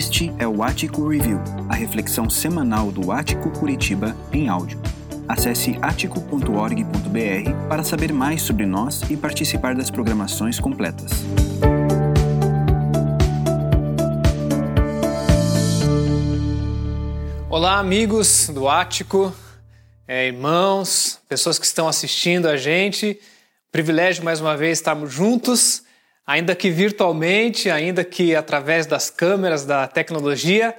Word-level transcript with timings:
Este 0.00 0.32
é 0.38 0.48
o 0.48 0.62
Ático 0.62 1.06
Review, 1.06 1.38
a 1.68 1.74
reflexão 1.74 2.30
semanal 2.30 2.90
do 2.90 3.12
Ático 3.12 3.50
Curitiba 3.50 4.16
em 4.32 4.48
áudio. 4.48 4.80
Acesse 5.28 5.78
atico.org.br 5.82 7.68
para 7.68 7.84
saber 7.84 8.10
mais 8.10 8.40
sobre 8.40 8.64
nós 8.64 9.02
e 9.10 9.16
participar 9.18 9.74
das 9.74 9.90
programações 9.90 10.58
completas. 10.58 11.10
Olá, 17.50 17.78
amigos 17.78 18.48
do 18.48 18.70
Ático, 18.70 19.34
é, 20.08 20.28
irmãos, 20.28 21.20
pessoas 21.28 21.58
que 21.58 21.66
estão 21.66 21.86
assistindo 21.86 22.48
a 22.48 22.56
gente. 22.56 23.20
Privilégio 23.70 24.24
mais 24.24 24.40
uma 24.40 24.56
vez 24.56 24.78
estarmos 24.78 25.12
juntos 25.12 25.82
ainda 26.30 26.54
que 26.54 26.70
virtualmente, 26.70 27.68
ainda 27.68 28.04
que 28.04 28.36
através 28.36 28.86
das 28.86 29.10
câmeras 29.10 29.64
da 29.66 29.88
tecnologia, 29.88 30.76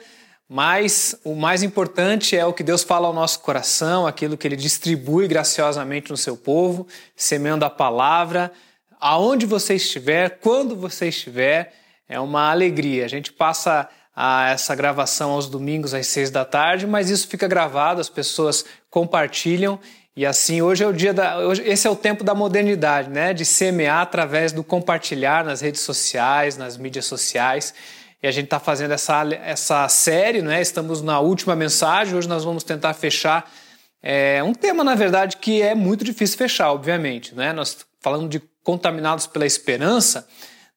mas 0.48 1.14
o 1.26 1.36
mais 1.36 1.62
importante 1.62 2.38
é 2.38 2.46
o 2.46 2.54
que 2.54 2.64
Deus 2.64 2.84
fala 2.84 3.08
ao 3.08 3.14
nosso 3.14 3.42
coração, 3.42 4.08
aquilo 4.08 4.38
que 4.38 4.48
Ele 4.48 4.56
distribui 4.56 5.28
graciosamente 5.28 6.10
no 6.10 6.16
seu 6.16 6.38
povo, 6.38 6.88
semeando 7.18 7.66
a 7.66 7.70
palavra, 7.70 8.50
aonde 8.98 9.46
você 9.46 9.76
estiver, 9.76 10.40
quando 10.40 10.74
você 10.74 11.10
estiver, 11.10 11.74
é 12.08 12.18
uma 12.18 12.50
alegria. 12.50 13.04
A 13.04 13.10
gente 13.10 13.34
passa 13.34 13.90
a 14.16 14.52
essa 14.52 14.74
gravação 14.74 15.32
aos 15.32 15.50
domingos 15.50 15.94
às 15.94 16.08
seis 16.08 16.32
da 16.32 16.46
tarde, 16.46 16.88
mas 16.88 17.10
isso 17.10 17.28
fica 17.28 17.46
gravado, 17.46 18.00
as 18.00 18.10
pessoas 18.10 18.64
compartilham 18.90 19.82
e 20.16 20.26
assim, 20.26 20.62
hoje 20.62 20.84
é 20.84 20.88
o 20.88 20.92
dia 20.92 21.14
da. 21.14 21.40
Hoje, 21.40 21.64
esse 21.66 21.88
é 21.88 21.90
o 21.90 21.96
tempo 21.96 22.24
da 22.24 22.36
modernidade, 22.36 23.10
né? 23.10 23.34
De 23.34 23.46
semear 23.46 24.02
através 24.02 24.52
do 24.52 24.64
compartilhar 24.64 25.46
nas 25.46 25.62
redes 25.62 25.82
sociais, 25.82 26.58
nas 26.58 26.76
mídias 26.78 27.06
sociais. 27.06 27.74
E 28.22 28.28
a 28.28 28.32
gente 28.32 28.46
está 28.46 28.60
fazendo 28.60 28.92
essa, 28.92 29.24
essa 29.44 29.88
série, 29.88 30.42
né? 30.42 30.62
Estamos 30.62 31.02
na 31.02 31.20
última 31.20 31.56
mensagem. 31.56 32.16
Hoje 32.16 32.28
nós 32.28 32.44
vamos 32.44 32.64
tentar 32.64 32.94
fechar 32.94 33.50
é, 34.04 34.44
um 34.44 34.54
tema, 34.54 34.84
na 34.84 34.96
verdade, 34.96 35.38
que 35.38 35.62
é 35.62 35.76
muito 35.76 36.04
difícil 36.04 36.38
fechar, 36.38 36.72
obviamente. 36.72 37.36
Né? 37.36 37.54
Nós 37.54 37.78
falando 38.00 38.28
de 38.28 38.42
contaminados 38.64 39.28
pela 39.28 39.46
esperança, 39.46 40.28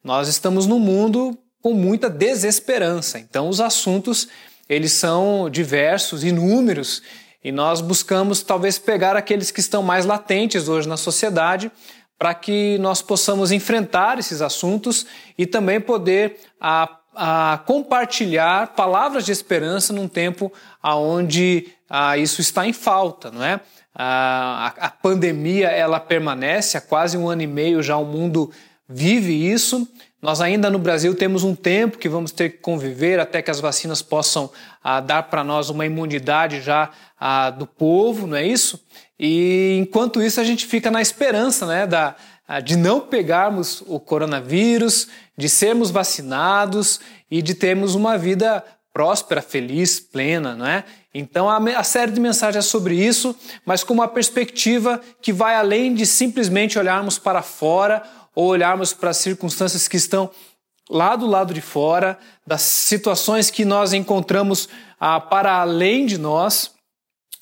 nós 0.02 0.28
estamos 0.28 0.66
num 0.66 0.78
mundo 0.78 1.36
com 1.60 1.72
muita 1.72 2.10
desesperança. 2.10 3.18
Então, 3.18 3.48
os 3.48 3.60
assuntos 3.60 4.28
eles 4.68 4.92
são 4.92 5.48
diversos, 5.50 6.22
inúmeros 6.22 7.02
e 7.44 7.52
nós 7.52 7.82
buscamos 7.82 8.42
talvez 8.42 8.78
pegar 8.78 9.14
aqueles 9.14 9.50
que 9.50 9.60
estão 9.60 9.82
mais 9.82 10.06
latentes 10.06 10.66
hoje 10.66 10.88
na 10.88 10.96
sociedade 10.96 11.70
para 12.18 12.32
que 12.32 12.78
nós 12.78 13.02
possamos 13.02 13.52
enfrentar 13.52 14.18
esses 14.18 14.40
assuntos 14.40 15.04
e 15.36 15.44
também 15.44 15.78
poder 15.78 16.38
a, 16.58 16.88
a 17.14 17.58
compartilhar 17.66 18.68
palavras 18.68 19.26
de 19.26 19.32
esperança 19.32 19.92
num 19.92 20.08
tempo 20.08 20.50
onde 20.82 21.68
isso 22.18 22.40
está 22.40 22.66
em 22.66 22.72
falta, 22.72 23.30
não 23.30 23.44
é? 23.44 23.60
A, 23.94 24.72
a, 24.76 24.90
pandemia 24.90 25.68
ela 25.68 26.00
permanece 26.00 26.76
há 26.76 26.80
quase 26.80 27.16
um 27.16 27.28
ano 27.28 27.42
e 27.42 27.46
meio 27.46 27.80
já 27.80 27.96
o 27.96 28.04
mundo 28.04 28.50
vive 28.88 29.32
isso 29.32 29.86
nós 30.24 30.40
ainda 30.40 30.70
no 30.70 30.78
Brasil 30.78 31.14
temos 31.14 31.44
um 31.44 31.54
tempo 31.54 31.98
que 31.98 32.08
vamos 32.08 32.32
ter 32.32 32.48
que 32.48 32.56
conviver 32.56 33.20
até 33.20 33.42
que 33.42 33.50
as 33.50 33.60
vacinas 33.60 34.00
possam 34.00 34.50
ah, 34.82 34.98
dar 34.98 35.24
para 35.24 35.44
nós 35.44 35.68
uma 35.68 35.84
imunidade 35.84 36.62
já 36.62 36.90
ah, 37.26 37.48
do 37.48 37.66
povo, 37.66 38.26
não 38.26 38.36
é 38.36 38.46
isso? 38.46 38.84
E 39.18 39.78
enquanto 39.80 40.20
isso 40.20 40.42
a 40.42 40.44
gente 40.44 40.66
fica 40.66 40.90
na 40.90 41.00
esperança 41.00 41.64
né, 41.64 41.86
da, 41.86 42.14
de 42.62 42.76
não 42.76 43.00
pegarmos 43.00 43.82
o 43.86 43.98
coronavírus, 43.98 45.08
de 45.34 45.48
sermos 45.48 45.90
vacinados 45.90 47.00
e 47.30 47.40
de 47.40 47.54
termos 47.54 47.94
uma 47.94 48.18
vida 48.18 48.62
próspera, 48.92 49.40
feliz, 49.40 49.98
plena, 49.98 50.54
não 50.54 50.66
é? 50.66 50.84
Então 51.14 51.48
a, 51.48 51.56
a 51.56 51.82
série 51.82 52.12
de 52.12 52.20
mensagens 52.20 52.62
é 52.62 52.68
sobre 52.68 52.94
isso, 52.94 53.34
mas 53.64 53.82
com 53.82 53.94
uma 53.94 54.06
perspectiva 54.06 55.00
que 55.22 55.32
vai 55.32 55.56
além 55.56 55.94
de 55.94 56.04
simplesmente 56.04 56.78
olharmos 56.78 57.18
para 57.18 57.40
fora 57.40 58.02
ou 58.34 58.48
olharmos 58.48 58.92
para 58.92 59.08
as 59.08 59.16
circunstâncias 59.16 59.88
que 59.88 59.96
estão 59.96 60.30
lá 60.90 61.16
do 61.16 61.26
lado 61.26 61.54
de 61.54 61.62
fora, 61.62 62.18
das 62.46 62.60
situações 62.60 63.50
que 63.50 63.64
nós 63.64 63.94
encontramos 63.94 64.68
ah, 65.00 65.18
para 65.18 65.54
além 65.54 66.04
de 66.04 66.18
nós, 66.18 66.74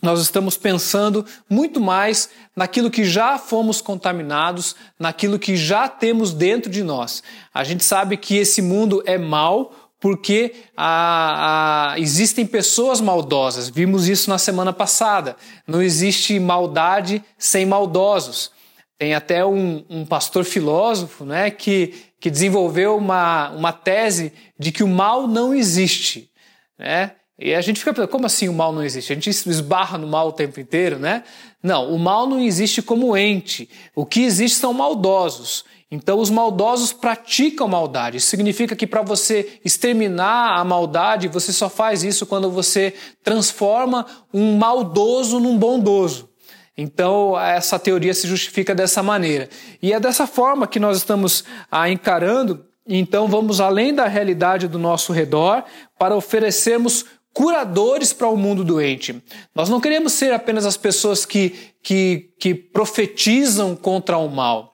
nós 0.03 0.21
estamos 0.21 0.57
pensando 0.57 1.25
muito 1.49 1.81
mais 1.81 2.29
naquilo 2.57 2.91
que 2.91 3.05
já 3.05 3.39
fomos 3.39 3.81
contaminados, 3.81 4.75
naquilo 4.99 5.39
que 5.39 5.57
já 5.57 5.89
temos 5.89 6.35
dentro 6.35 6.69
de 6.69 6.83
nós. 6.83 7.23
A 7.55 7.63
gente 7.63 7.85
sabe 7.85 8.17
que 8.17 8.37
esse 8.37 8.61
mundo 8.61 9.01
é 9.07 9.17
mau 9.17 9.73
porque 10.01 10.53
ah, 10.77 11.93
ah, 11.93 12.01
existem 12.01 12.45
pessoas 12.45 13.01
maldosas. 13.01 13.69
Vimos 13.69 14.09
isso 14.09 14.29
na 14.29 14.37
semana 14.37 14.73
passada. 14.73 15.37
Não 15.65 15.81
existe 15.81 16.41
maldade 16.41 17.25
sem 17.39 17.65
maldosos. 17.65 18.51
Tem 18.99 19.15
até 19.15 19.47
um, 19.47 19.85
um 19.89 20.05
pastor 20.05 20.45
filósofo 20.45 21.25
né, 21.25 21.53
que, 21.53 21.95
que 22.21 22.29
desenvolveu 22.29 22.97
uma, 22.97 23.51
uma 23.51 23.73
tese 23.73 24.33
de 24.59 24.73
que 24.73 24.83
o 24.83 24.89
mal 24.89 25.29
não 25.29 25.55
existe. 25.55 26.29
Né? 26.77 27.12
E 27.45 27.55
a 27.55 27.61
gente 27.61 27.81
fica 27.81 27.93
pensando, 27.93 28.09
como 28.09 28.25
assim 28.25 28.49
o 28.49 28.53
mal 28.53 28.73
não 28.73 28.85
existe? 28.85 29.13
A 29.13 29.17
gente 29.17 29.29
esbarra 29.29 29.99
no 29.99 30.07
mal 30.07 30.29
o 30.29 30.33
tempo 30.33 30.61
inteiro, 30.61 30.97
né? 30.97 31.25
Não, 31.61 31.93
o 31.93 31.99
mal 31.99 32.25
não 32.25 32.39
existe 32.39 32.81
como 32.81 33.17
ente. 33.17 33.69
O 33.97 34.07
que 34.07 34.23
existe 34.23 34.59
são 34.59 34.73
maldosos. 34.73 35.65
Então, 35.91 36.21
os 36.21 36.31
maldosos 36.31 36.93
praticam 36.93 37.67
maldade. 37.67 38.19
Isso 38.19 38.29
significa 38.29 38.77
que 38.77 38.87
para 38.87 39.03
você 39.03 39.61
exterminar 39.65 40.57
a 40.57 40.65
maldade, 40.65 41.27
você 41.27 41.53
só 41.53 41.69
faz 41.69 42.05
isso 42.05 42.27
quando 42.27 42.49
você 42.49 42.95
transforma 43.25 44.07
um 44.33 44.57
maldoso 44.57 45.41
num 45.41 45.59
bondoso. 45.59 46.31
Então, 46.79 47.39
essa 47.39 47.77
teoria 47.77 48.15
se 48.15 48.29
justifica 48.29 48.73
dessa 48.73 49.03
maneira. 49.03 49.49
E 49.83 49.93
é 49.93 49.99
dessa 49.99 50.29
forma 50.29 50.69
que 50.69 50.79
nós 50.79 50.97
estamos 50.97 51.45
ah, 51.71 51.91
encarando. 51.91 52.65
Então, 52.87 53.27
vamos 53.27 53.61
além 53.61 53.93
da 53.93 54.07
realidade 54.07 54.69
do 54.69 54.79
nosso 54.79 55.13
redor 55.13 55.65
para 55.99 56.17
oferecermos 56.17 57.05
curadores 57.32 58.12
para 58.12 58.28
o 58.28 58.37
mundo 58.37 58.65
doente. 58.65 59.22
Nós 59.54 59.69
não 59.69 59.81
queremos 59.81 60.12
ser 60.12 60.32
apenas 60.32 60.66
as 60.66 60.76
pessoas 60.76 61.25
que, 61.25 61.54
que, 61.82 62.31
que 62.38 62.54
profetizam 62.54 63.75
contra 63.75 64.16
o 64.19 64.28
mal. 64.28 64.72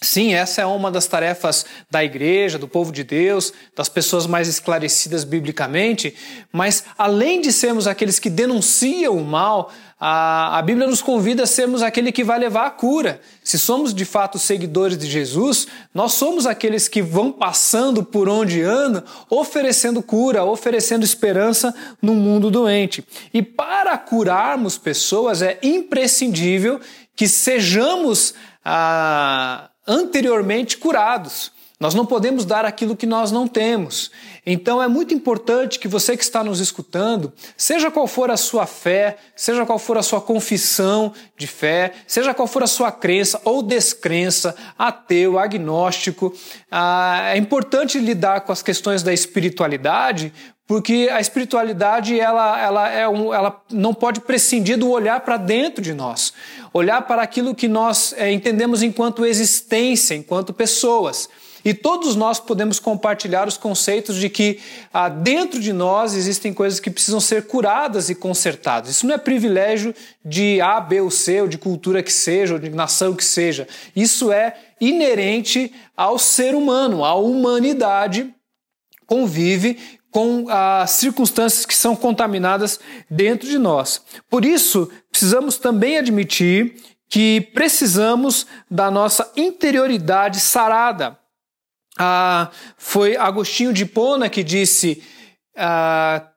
Sim, 0.00 0.34
essa 0.34 0.60
é 0.60 0.66
uma 0.66 0.90
das 0.90 1.06
tarefas 1.06 1.64
da 1.90 2.04
igreja, 2.04 2.58
do 2.58 2.68
povo 2.68 2.92
de 2.92 3.02
Deus, 3.02 3.52
das 3.74 3.88
pessoas 3.88 4.26
mais 4.26 4.48
esclarecidas 4.48 5.24
biblicamente, 5.24 6.14
mas 6.52 6.84
além 6.98 7.40
de 7.40 7.50
sermos 7.52 7.86
aqueles 7.86 8.18
que 8.18 8.28
denunciam 8.28 9.16
o 9.16 9.24
mal, 9.24 9.72
a, 9.98 10.58
a 10.58 10.62
Bíblia 10.62 10.86
nos 10.86 11.00
convida 11.00 11.44
a 11.44 11.46
sermos 11.46 11.80
aquele 11.80 12.12
que 12.12 12.22
vai 12.22 12.38
levar 12.38 12.66
a 12.66 12.70
cura. 12.70 13.20
Se 13.42 13.58
somos 13.58 13.94
de 13.94 14.04
fato 14.04 14.38
seguidores 14.38 14.98
de 14.98 15.06
Jesus, 15.06 15.66
nós 15.94 16.12
somos 16.12 16.46
aqueles 16.46 16.88
que 16.88 17.00
vão 17.00 17.32
passando 17.32 18.04
por 18.04 18.28
onde 18.28 18.60
andam, 18.60 19.02
oferecendo 19.30 20.02
cura, 20.02 20.44
oferecendo 20.44 21.04
esperança 21.04 21.74
no 22.02 22.14
mundo 22.14 22.50
doente. 22.50 23.02
E 23.32 23.40
para 23.40 23.96
curarmos 23.96 24.76
pessoas 24.76 25.40
é 25.40 25.58
imprescindível 25.62 26.78
que 27.16 27.26
sejamos. 27.26 28.34
Ah, 28.62 29.70
anteriormente 29.86 30.76
curados. 30.76 31.52
Nós 31.80 31.92
não 31.92 32.06
podemos 32.06 32.44
dar 32.44 32.64
aquilo 32.64 32.96
que 32.96 33.04
nós 33.04 33.32
não 33.32 33.48
temos. 33.48 34.10
Então 34.46 34.82
é 34.82 34.86
muito 34.86 35.12
importante 35.12 35.78
que 35.78 35.88
você 35.88 36.16
que 36.16 36.22
está 36.22 36.44
nos 36.44 36.60
escutando, 36.60 37.32
seja 37.56 37.90
qual 37.90 38.06
for 38.06 38.30
a 38.30 38.36
sua 38.36 38.64
fé, 38.64 39.16
seja 39.34 39.66
qual 39.66 39.78
for 39.78 39.98
a 39.98 40.02
sua 40.02 40.20
confissão 40.20 41.12
de 41.36 41.46
fé, 41.46 41.92
seja 42.06 42.32
qual 42.32 42.46
for 42.46 42.62
a 42.62 42.66
sua 42.68 42.92
crença 42.92 43.40
ou 43.44 43.62
descrença, 43.62 44.54
ateu, 44.78 45.38
agnóstico, 45.38 46.32
ah, 46.70 47.32
é 47.34 47.36
importante 47.36 47.98
lidar 47.98 48.42
com 48.42 48.52
as 48.52 48.62
questões 48.62 49.02
da 49.02 49.12
espiritualidade, 49.12 50.32
porque 50.66 51.08
a 51.12 51.20
espiritualidade 51.20 52.18
ela, 52.18 52.60
ela, 52.60 52.88
é 52.88 53.08
um, 53.08 53.34
ela 53.34 53.62
não 53.70 53.92
pode 53.92 54.20
prescindir 54.20 54.78
do 54.78 54.90
olhar 54.90 55.20
para 55.20 55.36
dentro 55.36 55.82
de 55.82 55.92
nós, 55.92 56.32
olhar 56.72 57.02
para 57.02 57.22
aquilo 57.22 57.54
que 57.54 57.68
nós 57.68 58.14
é, 58.16 58.32
entendemos 58.32 58.82
enquanto 58.82 59.26
existência, 59.26 60.14
enquanto 60.14 60.54
pessoas. 60.54 61.28
E 61.64 61.72
todos 61.72 62.14
nós 62.14 62.38
podemos 62.38 62.78
compartilhar 62.78 63.48
os 63.48 63.56
conceitos 63.56 64.16
de 64.16 64.28
que 64.28 64.60
ah, 64.92 65.08
dentro 65.08 65.58
de 65.58 65.72
nós 65.72 66.14
existem 66.14 66.52
coisas 66.52 66.78
que 66.78 66.90
precisam 66.90 67.20
ser 67.20 67.46
curadas 67.46 68.10
e 68.10 68.14
consertadas. 68.14 68.90
Isso 68.90 69.06
não 69.06 69.14
é 69.14 69.18
privilégio 69.18 69.94
de 70.22 70.60
A, 70.60 70.78
B 70.78 71.00
ou 71.00 71.10
C, 71.10 71.40
ou 71.40 71.48
de 71.48 71.56
cultura 71.56 72.02
que 72.02 72.12
seja, 72.12 72.54
ou 72.54 72.60
de 72.60 72.68
nação 72.68 73.14
que 73.14 73.24
seja. 73.24 73.66
Isso 73.96 74.30
é 74.30 74.56
inerente 74.78 75.72
ao 75.96 76.18
ser 76.18 76.54
humano, 76.54 77.02
à 77.02 77.14
humanidade 77.14 78.34
convive 79.06 79.78
com 80.14 80.48
as 80.48 80.92
circunstâncias 80.92 81.66
que 81.66 81.74
são 81.74 81.96
contaminadas 81.96 82.78
dentro 83.10 83.48
de 83.48 83.58
nós. 83.58 84.00
Por 84.30 84.44
isso, 84.44 84.88
precisamos 85.10 85.58
também 85.58 85.98
admitir 85.98 86.80
que 87.08 87.40
precisamos 87.52 88.46
da 88.70 88.92
nossa 88.92 89.32
interioridade 89.36 90.38
sarada. 90.38 91.18
Ah, 91.98 92.52
foi 92.76 93.16
Agostinho 93.16 93.72
de 93.72 93.84
Pona 93.84 94.30
que 94.30 94.44
disse: 94.44 95.02
ah, 95.56 96.30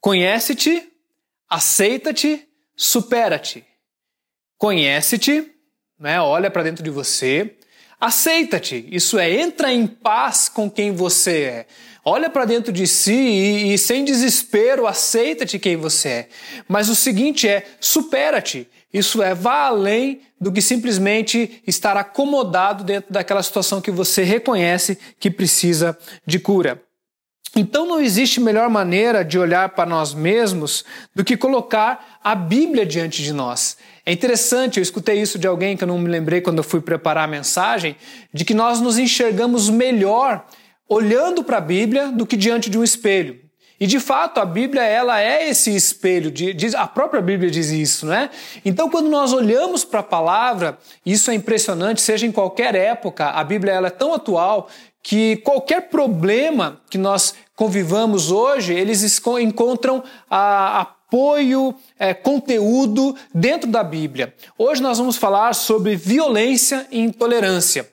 conhece-te, 0.00 0.88
aceita-te, 1.48 2.46
supera-te. 2.76 3.66
Conhece-te, 4.56 5.50
né? 5.98 6.20
olha 6.20 6.48
para 6.48 6.62
dentro 6.62 6.84
de 6.84 6.90
você, 6.90 7.56
aceita-te, 8.00 8.86
isso 8.88 9.18
é, 9.18 9.32
entra 9.32 9.72
em 9.72 9.88
paz 9.88 10.48
com 10.48 10.70
quem 10.70 10.92
você 10.92 11.42
é. 11.42 11.66
Olha 12.04 12.30
para 12.30 12.44
dentro 12.44 12.72
de 12.72 12.86
si 12.86 13.12
e, 13.12 13.74
e 13.74 13.78
sem 13.78 14.04
desespero 14.04 14.86
aceita-te 14.86 15.58
quem 15.58 15.76
você 15.76 16.08
é. 16.08 16.28
Mas 16.66 16.88
o 16.88 16.94
seguinte 16.94 17.46
é, 17.46 17.66
supera-te. 17.78 18.68
Isso 18.92 19.22
é, 19.22 19.34
vá 19.34 19.66
além 19.66 20.22
do 20.40 20.50
que 20.50 20.62
simplesmente 20.62 21.62
estar 21.66 21.96
acomodado 21.96 22.82
dentro 22.82 23.12
daquela 23.12 23.42
situação 23.42 23.80
que 23.80 23.90
você 23.90 24.22
reconhece 24.22 24.98
que 25.18 25.30
precisa 25.30 25.96
de 26.26 26.38
cura. 26.38 26.82
Então 27.54 27.84
não 27.84 28.00
existe 28.00 28.40
melhor 28.40 28.70
maneira 28.70 29.24
de 29.24 29.38
olhar 29.38 29.70
para 29.70 29.88
nós 29.88 30.14
mesmos 30.14 30.84
do 31.14 31.24
que 31.24 31.36
colocar 31.36 32.20
a 32.22 32.34
Bíblia 32.34 32.86
diante 32.86 33.22
de 33.22 33.32
nós. 33.32 33.76
É 34.06 34.12
interessante, 34.12 34.78
eu 34.78 34.82
escutei 34.82 35.20
isso 35.20 35.38
de 35.38 35.48
alguém 35.48 35.76
que 35.76 35.82
eu 35.82 35.88
não 35.88 35.98
me 35.98 36.08
lembrei 36.08 36.40
quando 36.40 36.58
eu 36.58 36.64
fui 36.64 36.80
preparar 36.80 37.24
a 37.24 37.30
mensagem, 37.30 37.96
de 38.32 38.44
que 38.44 38.54
nós 38.54 38.80
nos 38.80 38.98
enxergamos 38.98 39.68
melhor 39.68 40.46
olhando 40.90 41.44
para 41.44 41.58
a 41.58 41.60
Bíblia 41.60 42.08
do 42.08 42.26
que 42.26 42.36
diante 42.36 42.68
de 42.68 42.76
um 42.76 42.82
espelho. 42.82 43.38
E 43.78 43.86
de 43.86 43.98
fato, 43.98 44.40
a 44.40 44.44
Bíblia 44.44 44.82
ela 44.82 45.22
é 45.22 45.48
esse 45.48 45.74
espelho, 45.74 46.30
diz, 46.30 46.74
a 46.74 46.86
própria 46.86 47.22
Bíblia 47.22 47.50
diz 47.50 47.70
isso, 47.70 48.04
não 48.04 48.12
é? 48.12 48.28
Então, 48.62 48.90
quando 48.90 49.08
nós 49.08 49.32
olhamos 49.32 49.86
para 49.86 50.00
a 50.00 50.02
palavra, 50.02 50.76
isso 51.06 51.30
é 51.30 51.34
impressionante, 51.34 52.02
seja 52.02 52.26
em 52.26 52.32
qualquer 52.32 52.74
época, 52.74 53.30
a 53.30 53.42
Bíblia 53.42 53.72
ela 53.72 53.86
é 53.86 53.90
tão 53.90 54.12
atual 54.12 54.68
que 55.02 55.36
qualquer 55.36 55.88
problema 55.88 56.82
que 56.90 56.98
nós 56.98 57.34
convivamos 57.56 58.30
hoje, 58.30 58.74
eles 58.74 59.22
encontram 59.40 60.04
a, 60.28 60.80
apoio, 60.80 61.74
é, 61.98 62.12
conteúdo 62.12 63.16
dentro 63.34 63.70
da 63.70 63.82
Bíblia. 63.82 64.34
Hoje 64.58 64.82
nós 64.82 64.98
vamos 64.98 65.16
falar 65.16 65.54
sobre 65.54 65.96
violência 65.96 66.86
e 66.90 67.00
intolerância. 67.00 67.88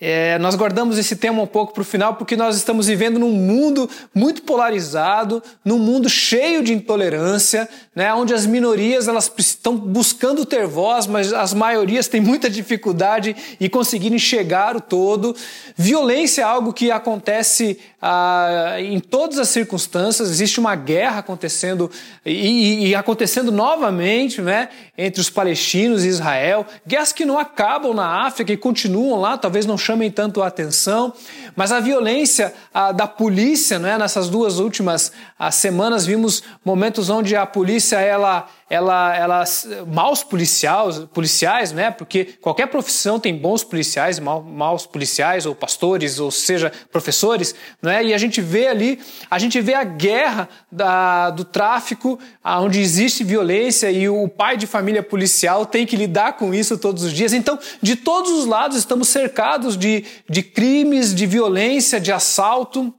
É, 0.00 0.38
nós 0.38 0.54
guardamos 0.54 0.96
esse 0.96 1.14
tema 1.14 1.42
um 1.42 1.46
pouco 1.46 1.74
para 1.74 1.82
o 1.82 1.84
final 1.84 2.14
porque 2.14 2.34
nós 2.34 2.56
estamos 2.56 2.86
vivendo 2.86 3.18
num 3.18 3.32
mundo 3.32 3.88
muito 4.14 4.42
polarizado, 4.42 5.42
num 5.62 5.78
mundo 5.78 6.08
cheio 6.08 6.62
de 6.62 6.72
intolerância, 6.72 7.68
né, 7.94 8.14
onde 8.14 8.32
as 8.32 8.46
minorias 8.46 9.08
elas 9.08 9.30
estão 9.36 9.76
buscando 9.76 10.46
ter 10.46 10.66
voz, 10.66 11.06
mas 11.06 11.34
as 11.34 11.52
maiorias 11.52 12.08
têm 12.08 12.20
muita 12.20 12.48
dificuldade 12.48 13.36
em 13.60 13.68
conseguirem 13.68 14.18
chegar 14.18 14.74
o 14.74 14.80
todo. 14.80 15.36
Violência 15.76 16.40
é 16.40 16.44
algo 16.44 16.72
que 16.72 16.90
acontece 16.90 17.78
ah, 18.00 18.76
em 18.78 18.98
todas 19.00 19.38
as 19.38 19.48
circunstâncias. 19.48 20.30
Existe 20.30 20.58
uma 20.58 20.74
guerra 20.74 21.18
acontecendo 21.18 21.90
e, 22.24 22.88
e, 22.88 22.94
acontecendo 22.94 23.52
novamente, 23.52 24.40
né, 24.40 24.70
entre 24.96 25.20
os 25.20 25.28
palestinos 25.28 26.04
e 26.04 26.08
Israel. 26.08 26.64
Guerras 26.86 27.12
que 27.12 27.26
não 27.26 27.38
acabam 27.38 27.92
na 27.92 28.26
África 28.26 28.52
e 28.52 28.56
continuam 28.56 29.20
lá, 29.20 29.36
talvez 29.36 29.66
não 29.66 29.76
chamem 29.90 30.10
tanto 30.10 30.40
a 30.40 30.46
atenção, 30.46 31.12
mas 31.56 31.72
a 31.72 31.80
violência 31.80 32.54
a, 32.72 32.92
da 32.92 33.08
polícia, 33.08 33.76
né? 33.76 33.98
nessas 33.98 34.28
duas 34.28 34.60
últimas 34.60 35.10
a, 35.36 35.50
semanas 35.50 36.06
vimos 36.06 36.44
momentos 36.64 37.10
onde 37.10 37.34
a 37.34 37.44
polícia 37.44 37.96
ela 37.98 38.46
ela, 38.70 39.16
ela 39.16 39.44
maus 39.88 40.22
policiais, 40.22 41.00
policiais, 41.12 41.72
né? 41.72 41.90
Porque 41.90 42.36
qualquer 42.40 42.68
profissão 42.68 43.18
tem 43.18 43.36
bons 43.36 43.64
policiais, 43.64 44.20
maus 44.20 44.86
policiais 44.86 45.44
ou 45.44 45.56
pastores, 45.56 46.20
ou 46.20 46.30
seja, 46.30 46.72
professores, 46.92 47.52
né? 47.82 48.04
E 48.04 48.14
a 48.14 48.18
gente 48.18 48.40
vê 48.40 48.68
ali, 48.68 49.00
a 49.28 49.40
gente 49.40 49.60
vê 49.60 49.74
a 49.74 49.82
guerra 49.82 50.48
da, 50.70 51.30
do 51.30 51.44
tráfico, 51.44 52.16
onde 52.44 52.80
existe 52.80 53.24
violência 53.24 53.90
e 53.90 54.08
o 54.08 54.28
pai 54.28 54.56
de 54.56 54.68
família 54.68 55.02
policial 55.02 55.66
tem 55.66 55.84
que 55.84 55.96
lidar 55.96 56.34
com 56.34 56.54
isso 56.54 56.78
todos 56.78 57.02
os 57.02 57.12
dias. 57.12 57.32
Então, 57.32 57.58
de 57.82 57.96
todos 57.96 58.30
os 58.30 58.46
lados 58.46 58.76
estamos 58.76 59.08
cercados 59.08 59.76
de, 59.76 60.04
de 60.28 60.44
crimes, 60.44 61.12
de 61.12 61.26
violência, 61.26 61.98
de 61.98 62.12
assalto, 62.12 62.94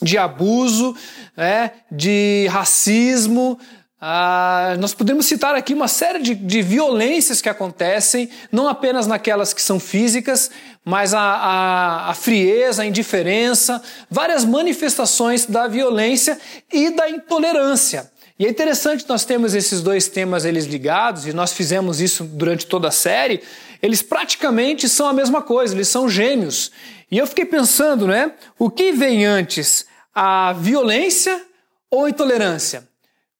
de 0.00 0.16
abuso, 0.16 0.94
né? 1.36 1.72
de 1.90 2.46
racismo, 2.50 3.58
ah, 4.00 4.76
nós 4.78 4.94
podemos 4.94 5.26
citar 5.26 5.56
aqui 5.56 5.74
uma 5.74 5.88
série 5.88 6.20
de, 6.20 6.32
de, 6.32 6.62
violências 6.62 7.40
que 7.40 7.48
acontecem, 7.48 8.30
não 8.52 8.68
apenas 8.68 9.08
naquelas 9.08 9.52
que 9.52 9.60
são 9.60 9.80
físicas, 9.80 10.52
mas 10.84 11.12
a, 11.12 11.20
a, 11.20 12.10
a, 12.10 12.14
frieza, 12.14 12.82
a 12.82 12.86
indiferença, 12.86 13.82
várias 14.08 14.44
manifestações 14.44 15.46
da 15.46 15.66
violência 15.66 16.38
e 16.72 16.90
da 16.90 17.10
intolerância. 17.10 18.08
E 18.38 18.46
é 18.46 18.48
interessante 18.48 19.04
nós 19.08 19.24
temos 19.24 19.52
esses 19.52 19.82
dois 19.82 20.06
temas 20.06 20.44
eles 20.44 20.66
ligados, 20.66 21.26
e 21.26 21.32
nós 21.32 21.52
fizemos 21.52 22.00
isso 22.00 22.22
durante 22.22 22.66
toda 22.66 22.86
a 22.86 22.92
série, 22.92 23.42
eles 23.82 24.00
praticamente 24.00 24.88
são 24.88 25.08
a 25.08 25.12
mesma 25.12 25.42
coisa, 25.42 25.74
eles 25.74 25.88
são 25.88 26.08
gêmeos. 26.08 26.70
E 27.10 27.18
eu 27.18 27.26
fiquei 27.26 27.44
pensando, 27.44 28.06
né? 28.06 28.30
O 28.56 28.70
que 28.70 28.92
vem 28.92 29.26
antes, 29.26 29.86
a 30.14 30.52
violência 30.52 31.42
ou 31.90 32.04
a 32.04 32.10
intolerância? 32.10 32.86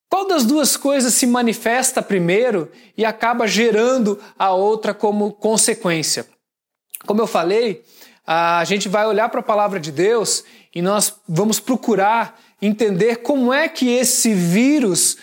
Qual 0.09 0.27
das 0.27 0.45
duas 0.45 0.77
coisas 0.77 1.15
se 1.15 1.27
manifesta 1.27 2.01
primeiro 2.01 2.71
e 2.97 3.05
acaba 3.05 3.47
gerando 3.47 4.19
a 4.39 4.53
outra 4.53 4.95
como 4.95 5.33
consequência? 5.33 6.27
Como 7.07 7.21
eu 7.21 7.27
falei, 7.27 7.83
a 8.27 8.65
gente 8.65 8.89
vai 8.89 9.07
olhar 9.07 9.29
para 9.29 9.41
a 9.41 9.43
palavra 9.43 9.79
de 9.79 9.93
Deus 9.93 10.45
e 10.75 10.81
nós 10.81 11.15
vamos 11.29 11.61
procurar 11.61 12.41
entender 12.61 13.17
como 13.17 13.53
é 13.53 13.69
que 13.69 13.91
esse 13.91 14.33
vírus 14.33 15.19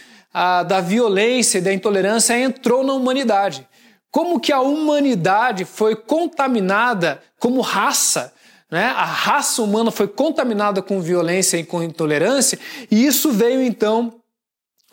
da 0.68 0.82
violência 0.82 1.58
e 1.58 1.62
da 1.62 1.74
intolerância 1.74 2.38
entrou 2.38 2.84
na 2.84 2.94
humanidade. 2.94 3.68
Como 4.12 4.40
que 4.40 4.52
a 4.52 4.62
humanidade 4.62 5.66
foi 5.66 5.96
contaminada 5.96 7.22
como 7.40 7.62
raça 7.62 8.34
né? 8.70 8.88
A 8.88 9.06
raça 9.06 9.62
humana 9.62 9.92
foi 9.92 10.08
contaminada 10.08 10.82
com 10.82 11.00
violência 11.00 11.58
e 11.58 11.64
com 11.64 11.84
intolerância, 11.84 12.60
e 12.90 13.06
isso 13.06 13.32
veio 13.32 13.62
então 13.62 14.22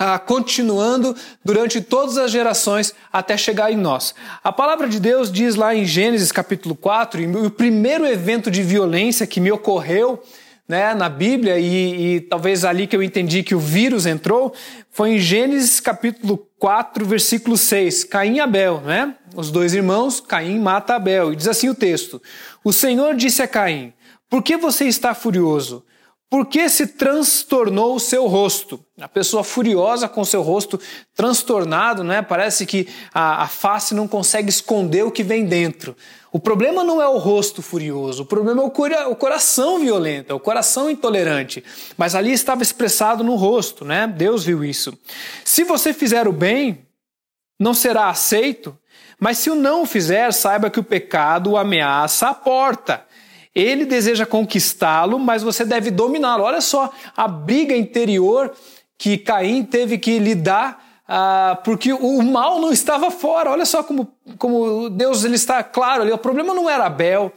ah, 0.05 0.19
continuando 0.19 1.15
durante 1.45 1.81
todas 1.81 2.19
as 2.19 2.33
gerações 2.33 2.93
até 3.13 3.37
chegar 3.37 3.71
em 3.71 3.77
nós. 3.77 4.15
A 4.43 4.51
palavra 4.51 4.89
de 4.89 4.99
Deus 4.99 5.31
diz 5.31 5.55
lá 5.55 5.77
em 5.77 5.85
Gênesis 5.85 6.33
capítulo 6.33 6.75
4, 6.75 7.21
e 7.21 7.27
o 7.37 7.51
primeiro 7.51 8.05
evento 8.05 8.51
de 8.51 8.65
violência 8.65 9.29
que 9.29 9.39
me 9.39 9.53
ocorreu 9.53 10.21
né, 10.67 10.93
na 10.93 11.09
Bíblia, 11.09 11.57
e, 11.57 12.17
e, 12.17 12.21
talvez 12.23 12.65
ali 12.65 12.89
que 12.89 12.97
eu 12.97 13.03
entendi 13.03 13.45
que 13.45 13.55
o 13.55 13.61
vírus 13.61 14.05
entrou, 14.05 14.53
foi 14.91 15.13
em 15.13 15.19
Gênesis 15.19 15.79
capítulo 15.79 16.49
4, 16.59 17.07
versículo 17.07 17.57
6, 17.57 18.03
Caim 18.05 18.37
e 18.37 18.41
Abel, 18.41 18.81
né? 18.81 19.15
Os 19.37 19.53
dois 19.53 19.73
irmãos, 19.73 20.21
Caim 20.21 20.59
mata 20.59 20.97
Abel, 20.97 21.33
e 21.33 21.37
diz 21.37 21.47
assim 21.47 21.69
o 21.69 21.75
texto: 21.75 22.21
O 22.65 22.73
Senhor 22.73 23.15
disse 23.15 23.41
a 23.41 23.47
Caim: 23.47 23.93
Por 24.29 24.43
que 24.43 24.57
você 24.57 24.87
está 24.87 25.15
furioso? 25.15 25.85
Por 26.33 26.47
que 26.47 26.67
se 26.71 26.87
transtornou 26.87 27.95
o 27.95 28.01
seu 28.01 28.27
rosto? 28.27 28.83
A 28.99 29.07
pessoa 29.07 29.45
furiosa 29.45 30.09
com 30.09 30.25
seu 30.25 30.41
rosto 30.41 30.81
transtornado, 31.15 32.03
né? 32.03 32.23
Parece 32.23 32.65
que 32.65 32.89
a, 33.13 33.43
a, 33.43 33.47
face 33.47 33.95
não 33.95 34.09
consegue 34.09 34.49
esconder 34.49 35.05
o 35.05 35.11
que 35.11 35.23
vem 35.23 35.45
dentro. 35.45 35.95
O 36.33 36.41
problema 36.41 36.83
não 36.83 37.03
é 37.03 37.07
o 37.07 37.19
rosto 37.19 37.61
furioso, 37.61 38.23
o 38.23 38.25
problema 38.25 38.63
é 38.63 38.65
o, 38.65 38.71
cora, 38.71 39.11
o 39.11 39.15
coração 39.15 39.79
violento, 39.79 40.33
é 40.33 40.35
o 40.35 40.41
coração 40.41 40.89
intolerante. 40.89 41.63
Mas 41.99 42.15
ali 42.15 42.33
estava 42.33 42.63
expressado 42.63 43.23
no 43.23 43.35
rosto, 43.35 43.85
né? 43.85 44.07
Deus 44.07 44.43
viu 44.43 44.65
isso. 44.65 44.99
Se 45.45 45.65
você 45.65 45.93
fizer 45.93 46.27
o 46.27 46.33
bem, 46.33 46.87
não 47.61 47.75
será 47.75 48.09
aceito, 48.09 48.75
mas 49.21 49.37
se 49.37 49.51
o 49.51 49.55
não 49.55 49.85
fizer, 49.85 50.33
saiba 50.33 50.71
que 50.71 50.81
o 50.81 50.85
pecado 50.85 51.59
ameaça 51.59 52.29
a 52.29 52.35
porta 52.35 53.05
ele 53.55 53.85
deseja 53.85 54.25
conquistá-lo, 54.25 55.19
mas 55.19 55.43
você 55.43 55.65
deve 55.65 55.91
dominá-lo. 55.91 56.45
Olha 56.45 56.61
só 56.61 56.91
a 57.17 57.29
briga 57.29 57.77
interior 57.77 58.53
que 58.97 59.19
Caim 59.19 59.63
teve 59.65 59.99
que 59.99 60.19
lidar 60.19 60.83
ah, 61.07 61.59
porque 61.63 61.93
o 61.93 62.23
mal 62.23 62.59
não 62.59 62.73
estava 62.73 63.11
fora. 63.11 63.51
Olha 63.51 63.67
só 63.67 63.83
como, 63.83 64.09
como 64.39 64.89
Deus 64.89 65.25
ele 65.25 65.35
está 65.35 65.63
claro 65.63 66.03
ali. 66.03 66.13
O 66.13 66.19
problema 66.19 66.55
não 66.55 66.71
era 66.71 66.87
Abel, 66.87 67.31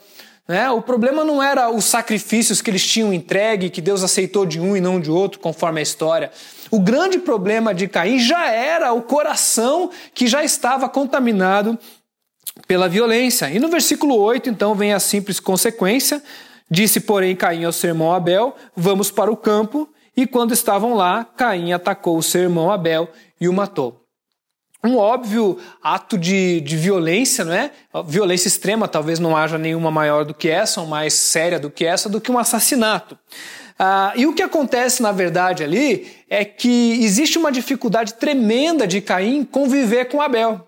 né? 0.47 0.69
o 0.69 0.81
problema 0.81 1.25
não 1.25 1.43
era 1.43 1.69
os 1.69 1.83
sacrifícios 1.85 2.61
que 2.61 2.69
eles 2.69 2.85
tinham 2.85 3.13
entregue, 3.13 3.69
que 3.69 3.81
Deus 3.81 4.03
aceitou 4.03 4.45
de 4.45 4.61
um 4.61 4.77
e 4.77 4.81
não 4.81 4.99
de 4.99 5.11
outro, 5.11 5.39
conforme 5.39 5.79
a 5.79 5.83
história. 5.83 6.31
O 6.71 6.79
grande 6.79 7.19
problema 7.19 7.73
de 7.73 7.87
Caim 7.87 8.19
já 8.19 8.49
era 8.49 8.93
o 8.93 9.01
coração 9.01 9.89
que 10.13 10.27
já 10.27 10.43
estava 10.43 10.87
contaminado 10.87 11.77
pela 12.67 12.89
violência. 12.89 13.49
E 13.49 13.59
no 13.59 13.69
versículo 13.69 14.17
8, 14.17 14.49
então, 14.49 14.75
vem 14.75 14.93
a 14.93 14.99
simples 14.99 15.39
consequência. 15.39 16.21
Disse, 16.69 16.99
porém, 16.99 17.35
Caim 17.35 17.63
ao 17.63 17.71
seu 17.71 17.89
irmão 17.89 18.13
Abel: 18.13 18.55
Vamos 18.75 19.11
para 19.11 19.31
o 19.31 19.37
campo. 19.37 19.87
E 20.17 20.25
quando 20.25 20.53
estavam 20.53 20.93
lá, 20.93 21.25
Caim 21.25 21.73
atacou 21.73 22.17
o 22.17 22.23
seu 22.23 22.41
irmão 22.41 22.71
Abel 22.71 23.09
e 23.39 23.49
o 23.49 23.53
matou. 23.53 24.01
um 24.83 24.97
óbvio 24.97 25.57
ato 25.81 26.17
de, 26.17 26.61
de 26.61 26.77
violência, 26.77 27.43
não 27.43 27.53
é? 27.53 27.71
Violência 28.05 28.47
extrema, 28.47 28.87
talvez 28.87 29.19
não 29.19 29.35
haja 29.35 29.57
nenhuma 29.57 29.91
maior 29.91 30.23
do 30.23 30.33
que 30.33 30.47
essa, 30.47 30.79
ou 30.79 30.87
mais 30.87 31.13
séria 31.13 31.59
do 31.59 31.69
que 31.69 31.83
essa, 31.83 32.07
do 32.07 32.21
que 32.21 32.31
um 32.31 32.37
assassinato. 32.37 33.17
Ah, 33.77 34.13
e 34.15 34.25
o 34.25 34.33
que 34.33 34.41
acontece, 34.41 35.01
na 35.01 35.11
verdade, 35.11 35.63
ali 35.63 36.07
é 36.29 36.45
que 36.45 37.03
existe 37.03 37.37
uma 37.37 37.51
dificuldade 37.51 38.13
tremenda 38.13 38.87
de 38.87 39.01
Caim 39.01 39.43
conviver 39.43 40.05
com 40.05 40.21
Abel. 40.21 40.64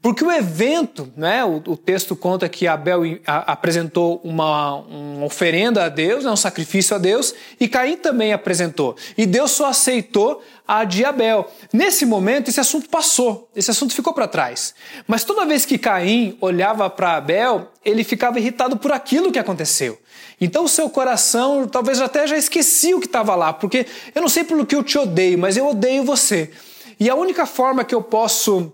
Porque 0.00 0.24
o 0.24 0.30
evento, 0.30 1.12
né, 1.16 1.44
o, 1.44 1.56
o 1.56 1.76
texto 1.76 2.14
conta 2.14 2.48
que 2.48 2.68
Abel 2.68 3.02
a, 3.26 3.52
apresentou 3.52 4.20
uma, 4.22 4.76
uma 4.76 5.26
oferenda 5.26 5.84
a 5.84 5.88
Deus, 5.88 6.24
né, 6.24 6.30
um 6.30 6.36
sacrifício 6.36 6.94
a 6.94 6.98
Deus, 6.98 7.34
e 7.58 7.66
Caim 7.66 7.96
também 7.96 8.32
apresentou. 8.32 8.96
E 9.16 9.26
Deus 9.26 9.50
só 9.50 9.66
aceitou 9.66 10.40
a 10.66 10.84
de 10.84 11.04
Abel. 11.04 11.50
Nesse 11.72 12.06
momento, 12.06 12.48
esse 12.48 12.60
assunto 12.60 12.88
passou, 12.88 13.50
esse 13.56 13.72
assunto 13.72 13.92
ficou 13.92 14.14
para 14.14 14.28
trás. 14.28 14.72
Mas 15.04 15.24
toda 15.24 15.44
vez 15.44 15.64
que 15.64 15.76
Caim 15.76 16.38
olhava 16.40 16.88
para 16.88 17.16
Abel, 17.16 17.72
ele 17.84 18.04
ficava 18.04 18.38
irritado 18.38 18.76
por 18.76 18.92
aquilo 18.92 19.32
que 19.32 19.38
aconteceu. 19.38 19.98
Então 20.40 20.62
o 20.62 20.68
seu 20.68 20.88
coração 20.88 21.66
talvez 21.66 22.00
até 22.00 22.24
já 22.24 22.36
esquecia 22.36 22.96
o 22.96 23.00
que 23.00 23.06
estava 23.06 23.34
lá, 23.34 23.52
porque 23.52 23.84
eu 24.14 24.22
não 24.22 24.28
sei 24.28 24.44
pelo 24.44 24.64
que 24.64 24.76
eu 24.76 24.84
te 24.84 24.96
odeio, 24.96 25.36
mas 25.36 25.56
eu 25.56 25.66
odeio 25.66 26.04
você. 26.04 26.52
E 27.00 27.10
a 27.10 27.16
única 27.16 27.46
forma 27.46 27.84
que 27.84 27.94
eu 27.94 28.02
posso 28.02 28.72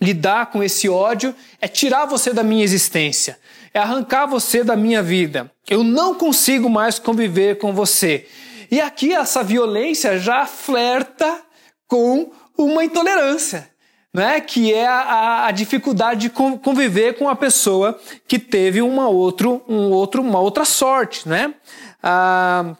lidar 0.00 0.46
com 0.46 0.62
esse 0.62 0.88
ódio 0.88 1.34
é 1.60 1.66
tirar 1.68 2.06
você 2.06 2.32
da 2.32 2.42
minha 2.42 2.64
existência, 2.64 3.38
é 3.72 3.78
arrancar 3.78 4.26
você 4.26 4.62
da 4.62 4.76
minha 4.76 5.02
vida. 5.02 5.50
Eu 5.68 5.82
não 5.82 6.14
consigo 6.14 6.68
mais 6.68 6.98
conviver 6.98 7.58
com 7.58 7.72
você. 7.72 8.26
E 8.70 8.80
aqui 8.80 9.12
essa 9.12 9.42
violência 9.42 10.18
já 10.18 10.44
flerta 10.46 11.42
com 11.86 12.30
uma 12.58 12.84
intolerância, 12.84 13.70
né? 14.12 14.40
que 14.40 14.72
é 14.72 14.86
a, 14.86 15.46
a 15.46 15.50
dificuldade 15.50 16.20
de 16.20 16.30
conviver 16.30 17.16
com 17.16 17.28
a 17.28 17.36
pessoa 17.36 17.98
que 18.26 18.38
teve 18.38 18.82
uma, 18.82 19.08
outro, 19.08 19.62
um 19.68 19.90
outro, 19.90 20.22
uma 20.22 20.40
outra 20.40 20.64
sorte. 20.64 21.28
Né? 21.28 21.54
Ah, 22.02 22.76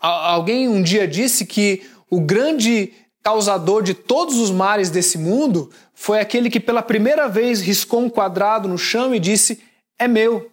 alguém 0.00 0.68
um 0.68 0.82
dia 0.82 1.06
disse 1.06 1.44
que 1.44 1.82
o 2.10 2.20
grande 2.20 2.92
causador 3.26 3.82
de 3.82 3.92
todos 3.92 4.38
os 4.38 4.52
males 4.52 4.88
desse 4.88 5.18
mundo 5.18 5.68
foi 5.92 6.20
aquele 6.20 6.48
que 6.48 6.60
pela 6.60 6.80
primeira 6.80 7.28
vez 7.28 7.60
riscou 7.60 8.00
um 8.00 8.08
quadrado 8.08 8.68
no 8.68 8.78
chão 8.78 9.12
e 9.12 9.18
disse: 9.18 9.60
É 9.98 10.06
meu. 10.06 10.48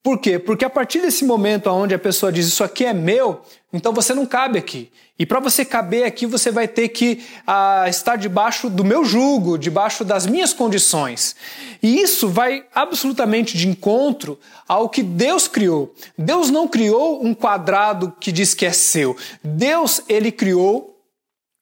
Por 0.00 0.18
quê? 0.18 0.38
Porque 0.38 0.64
a 0.64 0.70
partir 0.70 1.00
desse 1.00 1.24
momento 1.24 1.68
onde 1.70 1.92
a 1.92 1.98
pessoa 1.98 2.30
diz 2.30 2.46
isso 2.46 2.62
aqui 2.62 2.84
é 2.84 2.92
meu, 2.92 3.42
então 3.72 3.92
você 3.92 4.14
não 4.14 4.26
cabe 4.26 4.60
aqui. 4.60 4.92
E 5.18 5.26
para 5.26 5.40
você 5.40 5.64
caber 5.64 6.04
aqui, 6.04 6.24
você 6.24 6.52
vai 6.52 6.68
ter 6.68 6.90
que 6.90 7.24
ah, 7.44 7.86
estar 7.88 8.14
debaixo 8.14 8.70
do 8.70 8.84
meu 8.84 9.04
jugo, 9.04 9.58
debaixo 9.58 10.04
das 10.04 10.24
minhas 10.24 10.52
condições. 10.52 11.34
E 11.82 12.00
isso 12.00 12.28
vai 12.28 12.64
absolutamente 12.72 13.58
de 13.58 13.66
encontro 13.66 14.38
ao 14.68 14.88
que 14.88 15.02
Deus 15.02 15.48
criou. 15.48 15.92
Deus 16.16 16.48
não 16.48 16.68
criou 16.68 17.24
um 17.24 17.34
quadrado 17.34 18.12
que 18.20 18.30
diz 18.30 18.54
que 18.54 18.66
é 18.66 18.72
seu. 18.72 19.16
Deus, 19.42 20.00
ele 20.08 20.30
criou 20.30 20.93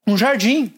um 0.06 0.16
jardim. 0.16 0.72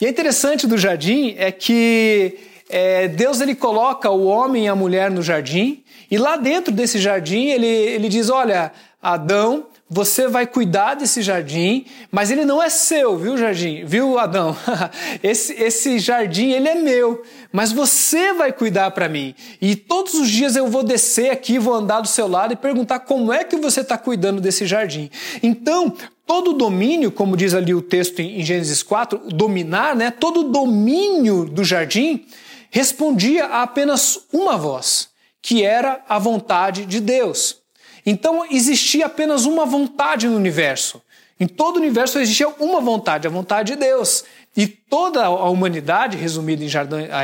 E 0.00 0.06
é 0.06 0.08
interessante 0.08 0.66
do 0.66 0.78
jardim 0.78 1.34
é 1.38 1.52
que 1.52 2.38
é, 2.68 3.08
Deus 3.08 3.40
ele 3.40 3.54
coloca 3.54 4.10
o 4.10 4.24
homem 4.24 4.64
e 4.64 4.68
a 4.68 4.74
mulher 4.74 5.10
no 5.10 5.22
jardim 5.22 5.82
e 6.10 6.18
lá 6.18 6.36
dentro 6.36 6.72
desse 6.72 6.98
jardim 6.98 7.46
ele, 7.46 7.66
ele 7.66 8.08
diz, 8.08 8.28
olha, 8.28 8.72
Adão, 9.00 9.66
você 9.94 10.26
vai 10.26 10.46
cuidar 10.46 10.94
desse 10.94 11.20
jardim, 11.20 11.84
mas 12.10 12.30
ele 12.30 12.46
não 12.46 12.62
é 12.62 12.70
seu, 12.70 13.18
viu, 13.18 13.36
jardim? 13.36 13.84
Viu, 13.84 14.18
Adão? 14.18 14.56
esse, 15.22 15.52
esse 15.52 15.98
jardim, 15.98 16.50
ele 16.50 16.66
é 16.66 16.74
meu, 16.74 17.22
mas 17.52 17.72
você 17.72 18.32
vai 18.32 18.52
cuidar 18.52 18.90
para 18.92 19.06
mim. 19.06 19.34
E 19.60 19.76
todos 19.76 20.14
os 20.14 20.30
dias 20.30 20.56
eu 20.56 20.66
vou 20.66 20.82
descer 20.82 21.30
aqui, 21.30 21.58
vou 21.58 21.74
andar 21.74 22.00
do 22.00 22.08
seu 22.08 22.26
lado 22.26 22.54
e 22.54 22.56
perguntar 22.56 23.00
como 23.00 23.30
é 23.30 23.44
que 23.44 23.56
você 23.56 23.82
está 23.82 23.98
cuidando 23.98 24.40
desse 24.40 24.64
jardim. 24.64 25.10
Então, 25.42 25.94
todo 26.26 26.54
domínio, 26.54 27.12
como 27.12 27.36
diz 27.36 27.52
ali 27.52 27.74
o 27.74 27.82
texto 27.82 28.20
em 28.20 28.42
Gênesis 28.42 28.82
4, 28.82 29.18
dominar, 29.28 29.94
né? 29.94 30.10
Todo 30.10 30.44
domínio 30.44 31.44
do 31.44 31.62
jardim 31.62 32.24
respondia 32.70 33.44
a 33.44 33.62
apenas 33.62 34.20
uma 34.32 34.56
voz, 34.56 35.10
que 35.42 35.62
era 35.62 36.02
a 36.08 36.18
vontade 36.18 36.86
de 36.86 36.98
Deus. 36.98 37.61
Então 38.04 38.44
existia 38.50 39.06
apenas 39.06 39.44
uma 39.44 39.64
vontade 39.64 40.28
no 40.28 40.36
universo. 40.36 41.02
Em 41.38 41.46
todo 41.46 41.76
o 41.76 41.80
universo 41.80 42.18
existia 42.18 42.48
uma 42.48 42.80
vontade, 42.80 43.26
a 43.26 43.30
vontade 43.30 43.72
de 43.72 43.78
Deus. 43.78 44.24
E 44.56 44.66
toda 44.66 45.24
a 45.24 45.48
humanidade, 45.48 46.16
resumida 46.16 46.62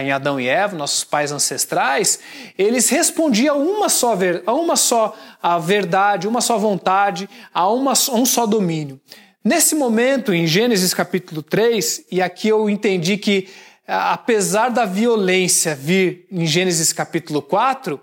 em 0.02 0.10
Adão 0.10 0.40
e 0.40 0.48
Eva, 0.48 0.74
nossos 0.74 1.04
pais 1.04 1.30
ancestrais, 1.30 2.18
eles 2.56 2.88
respondiam 2.88 3.54
a 3.54 3.58
uma 3.58 3.88
só, 3.88 4.16
a 4.46 4.52
uma 4.54 4.76
só 4.76 5.14
a 5.42 5.58
verdade, 5.58 6.26
uma 6.26 6.40
só 6.40 6.56
vontade, 6.56 7.28
a, 7.52 7.68
uma, 7.70 7.92
um 8.12 8.24
só 8.24 8.46
domínio. 8.46 8.98
Nesse 9.44 9.74
momento, 9.74 10.32
em 10.32 10.46
Gênesis 10.46 10.92
capítulo 10.94 11.42
3, 11.42 12.06
e 12.10 12.20
aqui 12.20 12.48
eu 12.48 12.68
entendi 12.68 13.16
que, 13.18 13.48
apesar 13.86 14.70
da 14.70 14.84
violência 14.84 15.74
vir 15.74 16.26
em 16.32 16.46
Gênesis 16.46 16.92
capítulo 16.92 17.40
4, 17.40 18.00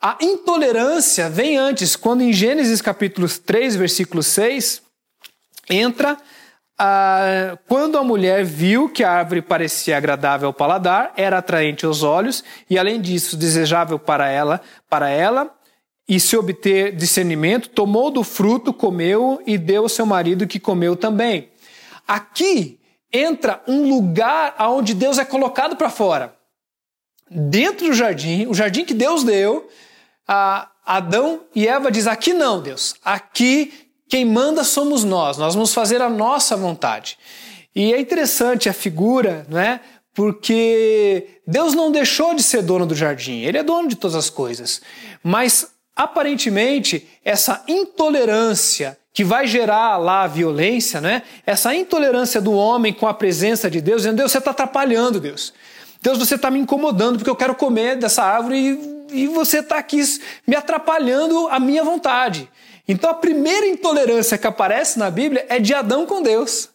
a 0.00 0.16
intolerância 0.20 1.28
vem 1.28 1.56
antes, 1.56 1.96
quando 1.96 2.22
em 2.22 2.32
Gênesis 2.32 2.80
capítulo 2.80 3.28
3, 3.28 3.74
versículo 3.74 4.22
6, 4.22 4.80
entra 5.68 6.16
a, 6.78 7.58
quando 7.66 7.98
a 7.98 8.04
mulher 8.04 8.44
viu 8.44 8.88
que 8.88 9.02
a 9.02 9.10
árvore 9.10 9.42
parecia 9.42 9.96
agradável 9.96 10.46
ao 10.46 10.54
paladar, 10.54 11.12
era 11.16 11.38
atraente 11.38 11.84
aos 11.84 12.04
olhos 12.04 12.44
e 12.70 12.78
além 12.78 13.00
disso 13.00 13.36
desejável 13.36 13.98
para 13.98 14.28
ela, 14.28 14.60
para 14.88 15.10
ela 15.10 15.52
e 16.08 16.20
se 16.20 16.36
obter 16.36 16.94
discernimento, 16.94 17.68
tomou 17.68 18.10
do 18.10 18.22
fruto, 18.22 18.72
comeu 18.72 19.42
e 19.44 19.58
deu 19.58 19.82
ao 19.82 19.88
seu 19.88 20.06
marido 20.06 20.46
que 20.46 20.60
comeu 20.60 20.94
também. 20.94 21.50
Aqui 22.06 22.78
entra 23.12 23.62
um 23.66 23.88
lugar 23.88 24.54
aonde 24.56 24.94
Deus 24.94 25.18
é 25.18 25.24
colocado 25.24 25.76
para 25.76 25.90
fora. 25.90 26.34
Dentro 27.30 27.88
do 27.88 27.92
jardim, 27.92 28.46
o 28.46 28.54
jardim 28.54 28.84
que 28.86 28.94
Deus 28.94 29.22
deu, 29.22 29.68
Adão 30.28 31.40
e 31.54 31.66
Eva 31.66 31.90
diz: 31.90 32.06
aqui 32.06 32.34
não, 32.34 32.60
Deus. 32.60 32.94
Aqui 33.02 33.72
quem 34.08 34.24
manda 34.24 34.62
somos 34.62 35.04
nós. 35.04 35.38
Nós 35.38 35.54
vamos 35.54 35.72
fazer 35.72 36.02
a 36.02 36.08
nossa 36.08 36.56
vontade. 36.56 37.18
E 37.74 37.92
é 37.92 38.00
interessante 38.00 38.68
a 38.68 38.72
figura, 38.72 39.46
não 39.48 39.58
é? 39.58 39.80
Porque 40.14 41.40
Deus 41.46 41.74
não 41.74 41.92
deixou 41.92 42.34
de 42.34 42.42
ser 42.42 42.62
dono 42.62 42.84
do 42.84 42.94
jardim. 42.94 43.40
Ele 43.40 43.58
é 43.58 43.62
dono 43.62 43.88
de 43.88 43.96
todas 43.96 44.16
as 44.16 44.28
coisas. 44.28 44.82
Mas 45.22 45.70
aparentemente 45.94 47.08
essa 47.24 47.62
intolerância 47.68 48.98
que 49.12 49.24
vai 49.24 49.46
gerar 49.46 49.96
lá 49.96 50.22
a 50.22 50.26
violência, 50.26 51.00
né? 51.00 51.22
Essa 51.46 51.74
intolerância 51.74 52.40
do 52.40 52.52
homem 52.52 52.92
com 52.92 53.06
a 53.06 53.14
presença 53.14 53.70
de 53.70 53.80
Deus, 53.80 54.02
dizendo: 54.02 54.16
Deus, 54.16 54.32
você 54.32 54.38
está 54.38 54.50
atrapalhando, 54.50 55.20
Deus. 55.20 55.52
Deus, 56.00 56.18
você 56.18 56.36
está 56.36 56.50
me 56.50 56.58
incomodando 56.58 57.16
porque 57.18 57.30
eu 57.30 57.36
quero 57.36 57.54
comer 57.54 57.96
dessa 57.96 58.22
árvore 58.22 58.56
e 58.56 58.97
e 59.10 59.26
você 59.26 59.58
está 59.58 59.78
aqui 59.78 60.02
me 60.46 60.56
atrapalhando 60.56 61.48
a 61.48 61.58
minha 61.58 61.84
vontade. 61.84 62.48
Então 62.86 63.10
a 63.10 63.14
primeira 63.14 63.66
intolerância 63.66 64.38
que 64.38 64.46
aparece 64.46 64.98
na 64.98 65.10
Bíblia 65.10 65.44
é 65.48 65.58
de 65.58 65.74
Adão 65.74 66.06
com 66.06 66.22
Deus. 66.22 66.70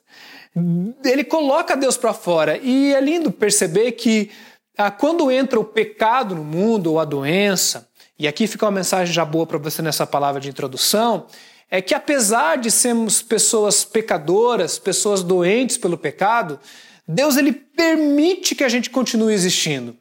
Ele 1.04 1.24
coloca 1.24 1.76
Deus 1.76 1.98
para 1.98 2.14
fora. 2.14 2.58
E 2.58 2.94
é 2.94 3.02
lindo 3.02 3.32
perceber 3.32 3.94
que 3.94 4.30
ah, 4.78 4.92
quando 4.92 5.32
entra 5.32 5.60
o 5.60 5.66
pecado 5.66 6.36
no 6.36 6.44
mundo 6.44 6.92
ou 6.92 7.00
a 7.00 7.06
doença, 7.06 7.90
e 8.18 8.28
aqui 8.28 8.46
fica 8.46 8.66
uma 8.66 8.72
mensagem 8.72 9.14
já 9.14 9.26
boa 9.26 9.48
para 9.48 9.58
você 9.58 9.82
nessa 9.82 10.06
palavra 10.06 10.40
de 10.40 10.50
introdução, 10.50 11.26
é 11.70 11.82
que 11.82 11.96
apesar 11.96 12.58
de 12.58 12.70
sermos 12.70 13.22
pessoas 13.24 13.84
pecadoras, 13.84 14.78
pessoas 14.78 15.24
doentes 15.24 15.78
pelo 15.78 15.98
pecado, 15.98 16.60
Deus 17.08 17.36
ele 17.36 17.52
permite 17.52 18.54
que 18.54 18.64
a 18.64 18.70
gente 18.70 18.92
continue 18.92 19.34
existindo. 19.34 19.98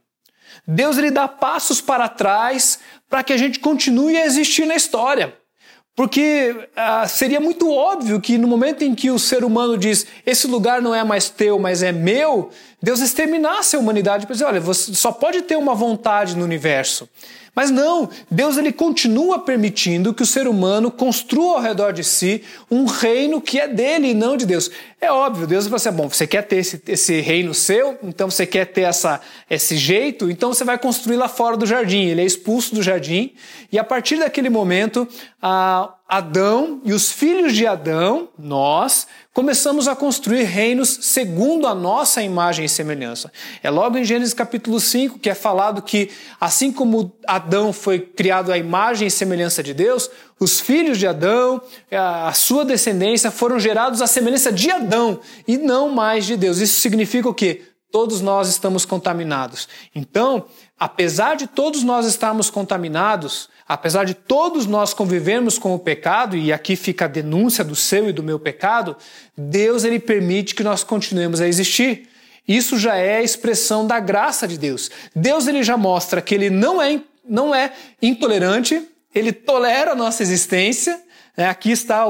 Deus 0.67 0.99
ele 0.99 1.11
dá 1.11 1.27
passos 1.27 1.81
para 1.81 2.09
trás 2.09 2.79
para 3.09 3.23
que 3.23 3.33
a 3.33 3.37
gente 3.37 3.59
continue 3.59 4.17
a 4.17 4.27
existir 4.27 4.67
na 4.67 4.77
história. 4.77 5.37
Porque 5.95 6.69
ah, 6.75 7.07
seria 7.07 7.39
muito 7.39 7.71
óbvio 7.71 8.19
que 8.19 8.39
no 8.39 8.49
momento 8.49 8.83
em 8.83 8.95
que 8.95 9.11
o 9.11 9.19
ser 9.19 9.45
humano 9.45 9.77
diz 9.77 10.07
esse 10.25 10.47
lugar 10.47 10.81
não 10.81 10.95
é 10.95 11.05
mais 11.05 11.29
teu, 11.29 11.59
mas 11.59 11.83
é 11.83 11.93
meu, 11.93 12.49
Deus 12.83 13.01
exterminasse 13.01 13.77
a 13.77 13.79
humanidade 13.79 14.25
para 14.25 14.33
dizer, 14.33 14.47
olha, 14.47 14.61
você 14.61 14.95
só 14.95 15.13
pode 15.13 15.43
ter 15.43 15.57
uma 15.57 15.75
vontade 15.75 16.35
no 16.35 16.45
universo. 16.45 17.07
Mas 17.55 17.71
não, 17.71 18.09
Deus 18.31 18.57
ele 18.57 18.73
continua 18.73 19.39
permitindo 19.39 20.15
que 20.15 20.23
o 20.23 20.27
ser 20.27 20.49
humano 20.49 20.91
construa 20.91 21.57
ao 21.57 21.61
redor 21.61 21.93
de 21.93 22.03
si 22.03 22.43
um 22.71 22.87
reino 22.87 23.43
que 23.43 23.61
é 23.61 23.69
dele 23.69 24.09
e 24.09 24.15
não 24.15 24.39
de 24.39 24.47
Deus. 24.47 24.71
É 24.99 25.13
óbvio, 25.13 25.47
Deus 25.47 25.67
vai 25.67 25.79
ser 25.79 25.91
bom, 25.91 26.09
você 26.09 26.27
quer 26.27 26.43
ter 26.43 26.57
esse, 26.57 26.83
esse 26.87 27.21
reino 27.21 27.53
seu, 27.53 27.99
então 28.03 28.31
você 28.31 28.47
quer 28.47 28.67
ter 28.67 28.83
essa, 28.83 29.21
esse 29.51 29.77
jeito, 29.77 30.31
então 30.31 30.55
você 30.55 30.65
vai 30.65 30.79
construir 30.79 31.17
lá 31.17 31.29
fora 31.29 31.55
do 31.55 31.67
jardim. 31.67 32.07
Ele 32.07 32.23
é 32.23 32.25
expulso 32.25 32.75
do 32.75 32.83
jardim 32.83 33.35
e 33.71 33.79
a 33.79 33.85
partir 33.85 34.17
daquele 34.17 34.49
momento 34.49 35.07
a, 35.41 35.93
Adão 36.13 36.83
e 36.85 36.93
os 36.93 37.11
filhos 37.11 37.55
de 37.55 37.67
Adão, 37.67 38.29
nós, 38.39 39.07
começamos 39.33 39.89
a 39.89 39.97
construir 39.97 40.43
reinos 40.43 40.99
segundo 41.01 41.67
a 41.67 41.75
nossa 41.75 42.23
imagem 42.23 42.67
e 42.67 42.69
semelhança. 42.69 43.33
É 43.63 43.71
logo 43.71 43.97
em 43.97 44.05
Gênesis 44.05 44.35
capítulo 44.35 44.79
5 44.79 45.19
que 45.19 45.31
é 45.31 45.35
falado 45.35 45.81
que, 45.81 46.11
assim 46.39 46.71
como 46.71 47.17
Adão 47.27 47.73
foi 47.73 47.99
criado 47.99 48.53
à 48.53 48.59
imagem 48.59 49.09
e 49.09 49.11
semelhança 49.11 49.63
de 49.63 49.73
Deus, 49.73 50.11
os 50.39 50.61
filhos 50.61 50.99
de 50.99 51.07
Adão, 51.07 51.63
a 51.91 52.33
sua 52.35 52.63
descendência, 52.63 53.31
foram 53.31 53.59
gerados 53.59 54.03
à 54.03 54.07
semelhança 54.07 54.53
de 54.53 54.71
Adão 54.71 55.19
e 55.49 55.57
não 55.57 55.89
mais 55.89 56.27
de 56.27 56.37
Deus. 56.37 56.59
Isso 56.59 56.79
significa 56.79 57.27
o 57.27 57.33
quê? 57.33 57.63
Todos 57.93 58.23
nós 58.23 58.49
estamos 58.49 58.87
contaminados. 58.87 59.69
Então, 59.95 60.47
apesar 60.81 61.37
de 61.37 61.47
todos 61.47 61.83
nós 61.83 62.07
estarmos 62.07 62.49
contaminados, 62.49 63.51
apesar 63.69 64.05
de 64.05 64.15
todos 64.15 64.67
nós 64.67 64.95
convivermos 64.95 65.59
com 65.59 65.75
o 65.75 65.79
pecado, 65.79 66.35
e 66.35 66.51
aqui 66.51 66.75
fica 66.75 67.05
a 67.05 67.09
denúncia 67.09 67.63
do 67.63 67.77
seu 67.77 68.09
e 68.09 68.13
do 68.13 68.23
meu 68.23 68.41
pecado, 68.41 68.97
Deus 69.37 69.85
ele 69.85 70.01
permite 70.01 70.55
que 70.55 70.65
nós 70.65 70.83
continuemos 70.83 71.39
a 71.43 71.47
existir. 71.47 72.09
Isso 72.49 72.79
já 72.79 72.97
é 72.97 73.19
a 73.19 73.23
expressão 73.23 73.87
da 73.87 74.01
graça 74.01 74.49
de 74.49 74.57
Deus. 74.57 74.91
Deus 75.15 75.47
ele 75.47 75.63
já 75.63 75.77
mostra 75.77 76.23
que 76.23 76.35
ele 76.35 76.49
não 76.49 76.81
é, 76.81 76.99
não 77.29 77.55
é 77.55 77.75
intolerante, 78.01 78.89
ele 79.15 79.33
tolera 79.33 79.93
a 79.93 79.95
nossa 79.95 80.23
existência. 80.23 80.99
Né? 81.37 81.47
Aqui 81.47 81.71
está 81.71 82.05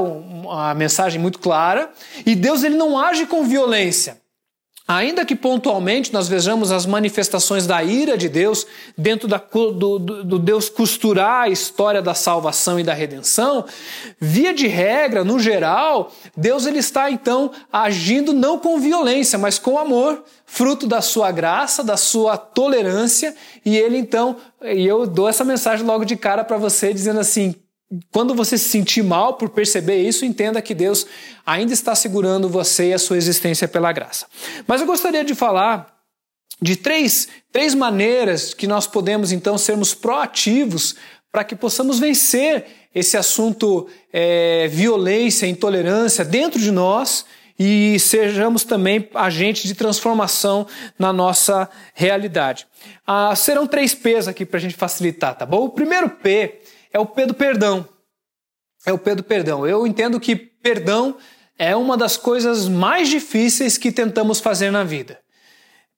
a 0.49 0.75
mensagem 0.75 1.21
muito 1.21 1.41
clara. 1.41 1.91
E 2.25 2.37
Deus 2.37 2.62
ele 2.62 2.77
não 2.77 2.97
age 2.97 3.27
com 3.27 3.43
violência. 3.43 4.22
Ainda 4.87 5.25
que 5.25 5.37
pontualmente 5.37 6.12
nós 6.12 6.27
vejamos 6.27 6.73
as 6.73 6.85
manifestações 6.85 7.67
da 7.67 7.83
ira 7.85 8.19
de 8.19 8.29
Deus 8.29 8.67
dentro 8.99 9.29
da, 9.29 9.39
do, 9.39 9.99
do, 9.99 10.39
Deus 10.41 10.69
costurar 10.69 11.43
a 11.43 11.49
história 11.49 12.03
da 12.03 12.15
salvação 12.15 12.81
e 12.81 12.83
da 12.83 12.93
redenção, 12.93 13.65
via 14.21 14.53
de 14.53 14.67
regra, 14.67 15.23
no 15.23 15.39
geral, 15.39 16.11
Deus 16.37 16.67
ele 16.67 16.79
está 16.79 17.11
então 17.11 17.53
agindo 17.73 18.33
não 18.33 18.59
com 18.59 18.81
violência, 18.81 19.39
mas 19.39 19.57
com 19.57 19.79
amor, 19.79 20.25
fruto 20.45 20.87
da 20.87 21.01
sua 21.01 21.31
graça, 21.31 21.85
da 21.85 21.97
sua 21.97 22.37
tolerância, 22.37 23.37
e 23.65 23.77
ele 23.77 23.97
então, 23.97 24.37
e 24.62 24.85
eu 24.85 25.07
dou 25.07 25.29
essa 25.29 25.45
mensagem 25.45 25.87
logo 25.87 26.05
de 26.05 26.17
cara 26.17 26.43
para 26.43 26.57
você 26.57 26.93
dizendo 26.93 27.21
assim: 27.21 27.55
quando 28.11 28.35
você 28.35 28.57
se 28.57 28.69
sentir 28.69 29.03
mal 29.03 29.35
por 29.35 29.51
perceber 29.51 29.97
isso, 30.03 30.25
entenda 30.25 30.63
que 30.63 30.75
Deus 30.75 31.07
ainda 31.45 31.73
está 31.73 31.95
segurando 31.95 32.49
você 32.49 32.89
e 32.89 32.95
a 32.95 32.99
sua 32.99 33.17
existência 33.17 33.69
pela 33.69 33.93
graça. 33.93 34.27
Mas 34.67 34.81
eu 34.81 34.87
gostaria 34.87 35.25
de 35.25 35.35
falar 35.35 35.93
de 36.61 36.77
três, 36.77 37.29
três 37.51 37.75
maneiras 37.75 38.55
que 38.55 38.67
nós 38.67 38.87
podemos 38.87 39.33
então 39.33 39.59
sermos 39.59 39.95
proativos 39.95 40.95
para 41.31 41.45
que 41.45 41.57
possamos 41.57 41.99
vencer 41.99 42.67
esse 42.95 43.17
assunto 43.17 43.89
é, 44.13 44.69
violência, 44.69 45.47
intolerância 45.47 46.25
dentro 46.25 46.61
de 46.61 46.71
nós 46.71 47.25
e 47.59 47.99
sejamos 47.99 48.65
também 48.65 49.09
agentes 49.15 49.65
de 49.65 49.75
transformação 49.75 50.67
na 50.99 51.13
nossa 51.13 51.69
realidade. 51.95 52.67
Ah, 53.07 53.35
serão 53.37 53.67
três 53.67 53.95
P's 53.95 54.29
aqui 54.29 54.45
para 54.45 54.59
a 54.59 54.61
gente 54.61 54.75
facilitar, 54.75 55.37
tá 55.37 55.47
bom? 55.47 55.65
O 55.65 55.71
primeiro 55.71 56.09
P 56.09 56.62
é 56.93 56.99
o 56.99 57.07
P 57.07 57.27
do 57.27 57.35
perdão. 57.35 57.89
É 58.85 58.93
o 58.93 58.99
P 58.99 59.17
perdão. 59.23 59.67
Eu 59.67 59.87
entendo 59.87 60.21
que 60.21 60.37
perdão 60.37 61.17
é 61.59 61.75
uma 61.77 61.97
das 61.97 62.17
coisas 62.17 62.69
mais 62.69 63.09
difíceis 63.09 63.79
que 63.79 63.93
tentamos 63.93 64.41
fazer 64.41 64.71
na 64.71 64.85
vida. 64.85 65.19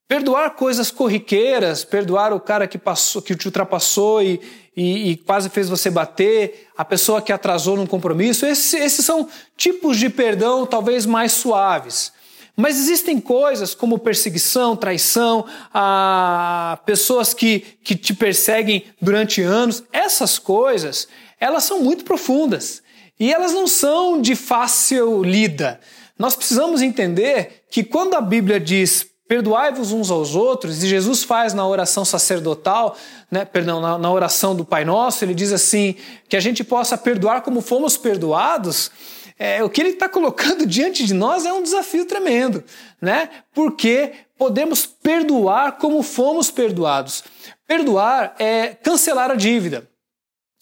Perdoar 0.06 0.50
coisas 0.50 0.90
corriqueiras, 0.90 1.82
perdoar 1.82 2.32
o 2.32 2.40
cara 2.40 2.66
que 2.66 2.76
passou, 2.76 3.22
que 3.22 3.34
te 3.34 3.46
ultrapassou 3.46 4.22
e, 4.22 4.38
e, 4.76 5.12
e 5.12 5.16
quase 5.16 5.48
fez 5.48 5.68
você 5.68 5.90
bater, 5.90 6.68
a 6.76 6.84
pessoa 6.84 7.22
que 7.22 7.32
atrasou 7.32 7.76
num 7.76 7.86
compromisso, 7.86 8.44
esses 8.44 9.04
são 9.04 9.26
tipos 9.56 9.96
de 9.96 10.10
perdão 10.10 10.66
talvez 10.66 11.06
mais 11.06 11.32
suaves. 11.32 12.12
Mas 12.56 12.78
existem 12.78 13.20
coisas 13.20 13.74
como 13.74 13.98
perseguição, 13.98 14.76
traição, 14.76 15.44
a 15.72 16.78
pessoas 16.86 17.34
que, 17.34 17.60
que 17.82 17.96
te 17.96 18.14
perseguem 18.14 18.84
durante 19.00 19.42
anos. 19.42 19.82
Essas 19.92 20.38
coisas, 20.38 21.08
elas 21.40 21.64
são 21.64 21.82
muito 21.82 22.04
profundas 22.04 22.82
e 23.18 23.32
elas 23.32 23.52
não 23.52 23.66
são 23.66 24.20
de 24.20 24.36
fácil 24.36 25.22
lida. 25.22 25.80
Nós 26.16 26.36
precisamos 26.36 26.80
entender 26.80 27.64
que 27.70 27.82
quando 27.82 28.14
a 28.14 28.20
Bíblia 28.20 28.60
diz 28.60 29.06
perdoai-vos 29.26 29.90
uns 29.90 30.10
aos 30.10 30.34
outros, 30.34 30.82
e 30.82 30.86
Jesus 30.86 31.24
faz 31.24 31.54
na 31.54 31.66
oração 31.66 32.04
sacerdotal, 32.04 32.96
né, 33.30 33.44
perdão, 33.44 33.80
na, 33.80 33.98
na 33.98 34.12
oração 34.12 34.54
do 34.54 34.64
Pai 34.64 34.84
Nosso, 34.84 35.24
ele 35.24 35.34
diz 35.34 35.50
assim, 35.50 35.96
que 36.28 36.36
a 36.36 36.40
gente 36.40 36.62
possa 36.62 36.96
perdoar 36.98 37.40
como 37.40 37.60
fomos 37.62 37.96
perdoados, 37.96 38.90
é, 39.38 39.62
o 39.62 39.70
que 39.70 39.80
ele 39.80 39.90
está 39.90 40.08
colocando 40.08 40.64
diante 40.66 41.04
de 41.04 41.14
nós 41.14 41.44
é 41.44 41.52
um 41.52 41.62
desafio 41.62 42.04
tremendo, 42.04 42.62
né? 43.00 43.28
Porque 43.52 44.12
podemos 44.36 44.86
perdoar 44.86 45.72
como 45.78 46.02
fomos 46.02 46.50
perdoados. 46.50 47.24
Perdoar 47.66 48.34
é 48.38 48.68
cancelar 48.68 49.30
a 49.30 49.34
dívida. 49.34 49.88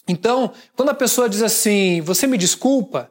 Então, 0.09 0.53
quando 0.77 0.91
a 0.91 0.95
pessoa 0.95 1.29
diz 1.29 1.43
assim, 1.43 2.01
você 2.01 2.27
me 2.27 2.37
desculpa, 2.37 3.11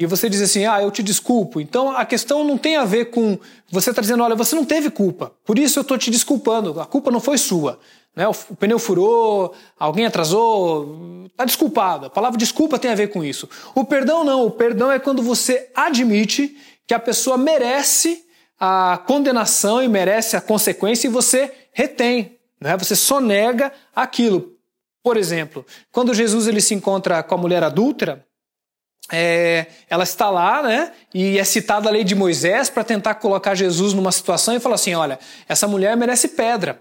e 0.00 0.06
você 0.06 0.30
diz 0.30 0.40
assim, 0.40 0.64
ah, 0.64 0.80
eu 0.80 0.90
te 0.90 1.02
desculpo. 1.02 1.60
Então 1.60 1.90
a 1.90 2.06
questão 2.06 2.42
não 2.42 2.56
tem 2.56 2.76
a 2.76 2.86
ver 2.86 3.10
com 3.10 3.38
você 3.70 3.90
está 3.90 4.00
dizendo, 4.00 4.22
olha, 4.22 4.34
você 4.34 4.56
não 4.56 4.64
teve 4.64 4.90
culpa, 4.90 5.30
por 5.44 5.58
isso 5.58 5.78
eu 5.78 5.82
estou 5.82 5.98
te 5.98 6.10
desculpando, 6.10 6.80
a 6.80 6.86
culpa 6.86 7.10
não 7.10 7.20
foi 7.20 7.36
sua. 7.36 7.78
Né? 8.14 8.26
O, 8.26 8.34
pneu 8.56 8.78
furou, 8.78 9.54
alguém 9.78 10.06
atrasou, 10.06 11.26
está 11.26 11.44
desculpado. 11.44 12.06
A 12.06 12.10
palavra 12.10 12.38
desculpa 12.38 12.78
tem 12.78 12.90
a 12.90 12.94
ver 12.94 13.08
com 13.08 13.24
isso. 13.24 13.48
O 13.74 13.84
perdão 13.84 14.24
não, 14.24 14.46
o 14.46 14.50
perdão 14.50 14.90
é 14.90 14.98
quando 14.98 15.22
você 15.22 15.70
admite 15.74 16.56
que 16.86 16.94
a 16.94 16.98
pessoa 16.98 17.38
merece 17.38 18.24
a 18.58 19.02
condenação 19.06 19.82
e 19.82 19.88
merece 19.88 20.36
a 20.36 20.40
consequência 20.40 21.06
e 21.06 21.10
você 21.10 21.52
retém, 21.72 22.38
né? 22.60 22.76
você 22.76 22.94
só 22.94 23.20
nega 23.20 23.72
aquilo. 23.94 24.54
Por 25.02 25.16
exemplo, 25.16 25.64
quando 25.90 26.12
Jesus 26.12 26.46
ele 26.46 26.60
se 26.60 26.74
encontra 26.74 27.22
com 27.22 27.34
a 27.34 27.38
mulher 27.38 27.62
adúltera, 27.62 28.26
é, 29.10 29.66
ela 29.88 30.04
está 30.04 30.30
lá, 30.30 30.62
né? 30.62 30.92
E 31.12 31.38
é 31.38 31.44
citada 31.44 31.88
a 31.88 31.92
lei 31.92 32.04
de 32.04 32.14
Moisés 32.14 32.68
para 32.70 32.84
tentar 32.84 33.14
colocar 33.14 33.54
Jesus 33.54 33.92
numa 33.92 34.12
situação 34.12 34.54
e 34.54 34.60
fala 34.60 34.76
assim: 34.76 34.94
olha, 34.94 35.18
essa 35.48 35.66
mulher 35.66 35.96
merece 35.96 36.28
pedra. 36.28 36.80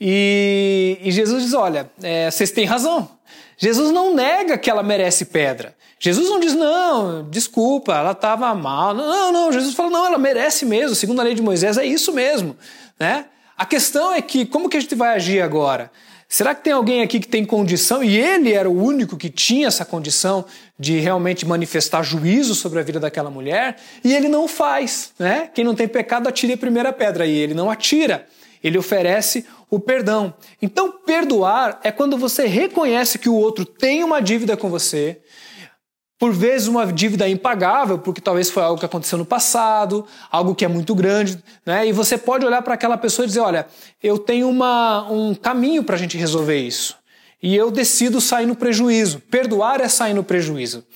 E, 0.00 0.98
e 1.02 1.10
Jesus 1.10 1.44
diz: 1.44 1.54
olha, 1.54 1.90
é, 2.02 2.30
vocês 2.30 2.50
têm 2.50 2.64
razão. 2.64 3.08
Jesus 3.56 3.92
não 3.92 4.14
nega 4.14 4.58
que 4.58 4.68
ela 4.68 4.82
merece 4.82 5.26
pedra. 5.26 5.74
Jesus 6.02 6.28
não 6.28 6.40
diz, 6.40 6.52
não, 6.52 7.30
desculpa, 7.30 7.94
ela 7.94 8.10
estava 8.10 8.52
mal. 8.56 8.92
Não, 8.92 9.30
não, 9.30 9.52
Jesus 9.52 9.72
fala, 9.72 9.88
não, 9.88 10.04
ela 10.04 10.18
merece 10.18 10.66
mesmo, 10.66 10.96
segundo 10.96 11.20
a 11.20 11.22
lei 11.22 11.32
de 11.32 11.40
Moisés, 11.40 11.78
é 11.78 11.86
isso 11.86 12.12
mesmo. 12.12 12.56
Né? 12.98 13.26
A 13.56 13.64
questão 13.64 14.12
é 14.12 14.20
que, 14.20 14.44
como 14.44 14.68
que 14.68 14.76
a 14.76 14.80
gente 14.80 14.96
vai 14.96 15.14
agir 15.14 15.40
agora? 15.40 15.92
Será 16.28 16.56
que 16.56 16.64
tem 16.64 16.72
alguém 16.72 17.02
aqui 17.02 17.20
que 17.20 17.28
tem 17.28 17.44
condição, 17.44 18.02
e 18.02 18.18
ele 18.18 18.52
era 18.52 18.68
o 18.68 18.82
único 18.82 19.16
que 19.16 19.30
tinha 19.30 19.68
essa 19.68 19.84
condição 19.84 20.44
de 20.76 20.98
realmente 20.98 21.46
manifestar 21.46 22.02
juízo 22.02 22.56
sobre 22.56 22.80
a 22.80 22.82
vida 22.82 22.98
daquela 22.98 23.30
mulher, 23.30 23.76
e 24.02 24.12
ele 24.12 24.28
não 24.28 24.48
faz, 24.48 25.12
né? 25.20 25.50
Quem 25.54 25.64
não 25.64 25.74
tem 25.74 25.86
pecado 25.86 26.26
atire 26.26 26.54
a 26.54 26.58
primeira 26.58 26.92
pedra, 26.92 27.26
e 27.26 27.36
ele 27.36 27.54
não 27.54 27.70
atira. 27.70 28.26
Ele 28.62 28.78
oferece 28.78 29.46
o 29.70 29.80
perdão. 29.80 30.34
Então, 30.60 30.92
perdoar 30.92 31.80
é 31.82 31.90
quando 31.90 32.16
você 32.16 32.46
reconhece 32.46 33.18
que 33.18 33.28
o 33.28 33.34
outro 33.34 33.64
tem 33.64 34.04
uma 34.04 34.20
dívida 34.20 34.56
com 34.56 34.68
você, 34.68 35.20
por 36.22 36.32
vezes 36.32 36.68
uma 36.68 36.86
dívida 36.86 37.28
impagável, 37.28 37.98
porque 37.98 38.20
talvez 38.20 38.48
foi 38.48 38.62
algo 38.62 38.78
que 38.78 38.86
aconteceu 38.86 39.18
no 39.18 39.24
passado, 39.26 40.06
algo 40.30 40.54
que 40.54 40.64
é 40.64 40.68
muito 40.68 40.94
grande, 40.94 41.42
né? 41.66 41.84
E 41.84 41.90
você 41.92 42.16
pode 42.16 42.46
olhar 42.46 42.62
para 42.62 42.74
aquela 42.74 42.96
pessoa 42.96 43.24
e 43.24 43.26
dizer: 43.26 43.40
olha, 43.40 43.66
eu 44.00 44.16
tenho 44.16 44.48
uma, 44.48 45.10
um 45.10 45.34
caminho 45.34 45.82
para 45.82 45.96
a 45.96 45.98
gente 45.98 46.16
resolver 46.16 46.58
isso. 46.58 46.96
E 47.42 47.56
eu 47.56 47.72
decido 47.72 48.20
sair 48.20 48.46
no 48.46 48.54
prejuízo. 48.54 49.18
Perdoar 49.18 49.80
é 49.80 49.88
sair 49.88 50.14
no 50.14 50.22
prejuízo. 50.22 50.86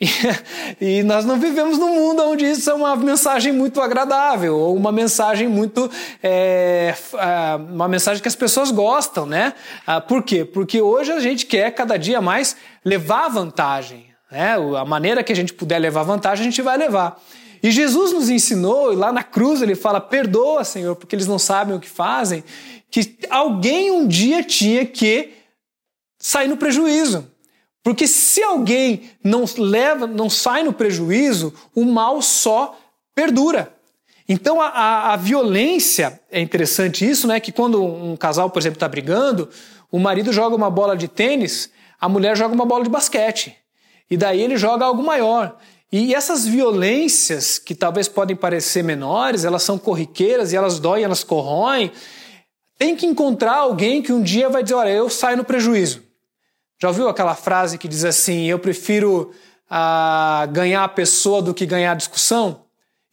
E, 0.80 1.02
nós 1.02 1.24
não 1.24 1.38
vivemos 1.38 1.78
num 1.78 1.94
mundo 1.94 2.22
onde 2.24 2.44
isso 2.44 2.68
é 2.68 2.74
uma 2.74 2.96
mensagem 2.96 3.52
muito 3.52 3.80
agradável, 3.80 4.56
ou 4.56 4.76
uma 4.76 4.90
mensagem 4.90 5.48
muito. 5.48 5.90
É, 6.22 6.94
é, 7.14 7.56
uma 7.56 7.88
mensagem 7.88 8.20
que 8.20 8.28
as 8.28 8.34
pessoas 8.34 8.70
gostam, 8.70 9.24
né? 9.24 9.54
Ah, 9.86 10.00
por 10.00 10.22
quê? 10.22 10.44
Porque 10.44 10.80
hoje 10.80 11.12
a 11.12 11.20
gente 11.20 11.46
quer 11.46 11.70
cada 11.70 11.96
dia 11.96 12.20
mais 12.20 12.56
levar 12.84 13.28
vantagem. 13.28 14.06
Né? 14.30 14.54
A 14.78 14.84
maneira 14.84 15.22
que 15.22 15.32
a 15.32 15.36
gente 15.36 15.54
puder 15.54 15.78
levar 15.78 16.02
vantagem, 16.02 16.46
a 16.46 16.50
gente 16.50 16.62
vai 16.62 16.76
levar. 16.76 17.20
E 17.62 17.70
Jesus 17.70 18.12
nos 18.12 18.28
ensinou, 18.28 18.92
e 18.92 18.96
lá 18.96 19.12
na 19.12 19.22
cruz 19.22 19.62
ele 19.62 19.74
fala: 19.74 20.00
perdoa, 20.00 20.64
Senhor, 20.64 20.96
porque 20.96 21.14
eles 21.14 21.26
não 21.26 21.38
sabem 21.38 21.76
o 21.76 21.80
que 21.80 21.88
fazem, 21.88 22.44
que 22.90 23.16
alguém 23.30 23.90
um 23.90 24.06
dia 24.06 24.42
tinha 24.42 24.84
que 24.84 25.32
sair 26.18 26.48
no 26.48 26.56
prejuízo. 26.56 27.26
Porque 27.84 28.08
se 28.08 28.42
alguém 28.42 29.10
não 29.22 29.44
leva, 29.58 30.06
não 30.06 30.30
sai 30.30 30.62
no 30.62 30.72
prejuízo, 30.72 31.52
o 31.74 31.84
mal 31.84 32.22
só 32.22 32.74
perdura. 33.14 33.74
Então 34.26 34.58
a, 34.58 34.68
a, 34.68 35.12
a 35.12 35.16
violência 35.16 36.18
é 36.32 36.40
interessante 36.40 37.08
isso, 37.08 37.28
né? 37.28 37.38
Que 37.38 37.52
quando 37.52 37.84
um 37.84 38.16
casal, 38.16 38.48
por 38.48 38.58
exemplo, 38.58 38.76
está 38.76 38.88
brigando, 38.88 39.50
o 39.92 39.98
marido 39.98 40.32
joga 40.32 40.56
uma 40.56 40.70
bola 40.70 40.96
de 40.96 41.06
tênis, 41.08 41.70
a 42.00 42.08
mulher 42.08 42.34
joga 42.34 42.54
uma 42.54 42.64
bola 42.64 42.84
de 42.84 42.88
basquete. 42.88 43.54
E 44.10 44.16
daí 44.16 44.40
ele 44.40 44.56
joga 44.56 44.86
algo 44.86 45.02
maior. 45.02 45.58
E 45.92 46.14
essas 46.14 46.46
violências, 46.46 47.58
que 47.58 47.74
talvez 47.74 48.08
podem 48.08 48.34
parecer 48.34 48.82
menores, 48.82 49.44
elas 49.44 49.62
são 49.62 49.78
corriqueiras 49.78 50.52
e 50.52 50.56
elas 50.56 50.78
doem, 50.80 51.04
elas 51.04 51.22
corroem. 51.22 51.92
Tem 52.78 52.96
que 52.96 53.04
encontrar 53.04 53.56
alguém 53.56 54.00
que 54.00 54.12
um 54.12 54.22
dia 54.22 54.48
vai 54.48 54.62
dizer: 54.62 54.74
Olha, 54.74 54.88
eu 54.88 55.10
saio 55.10 55.36
no 55.36 55.44
prejuízo. 55.44 56.02
Já 56.80 56.88
ouviu 56.88 57.08
aquela 57.08 57.34
frase 57.34 57.78
que 57.78 57.88
diz 57.88 58.04
assim: 58.04 58.44
Eu 58.46 58.58
prefiro 58.58 59.32
ah, 59.68 60.46
ganhar 60.52 60.84
a 60.84 60.88
pessoa 60.88 61.40
do 61.40 61.54
que 61.54 61.66
ganhar 61.66 61.92
a 61.92 61.96
discussão? 61.96 62.64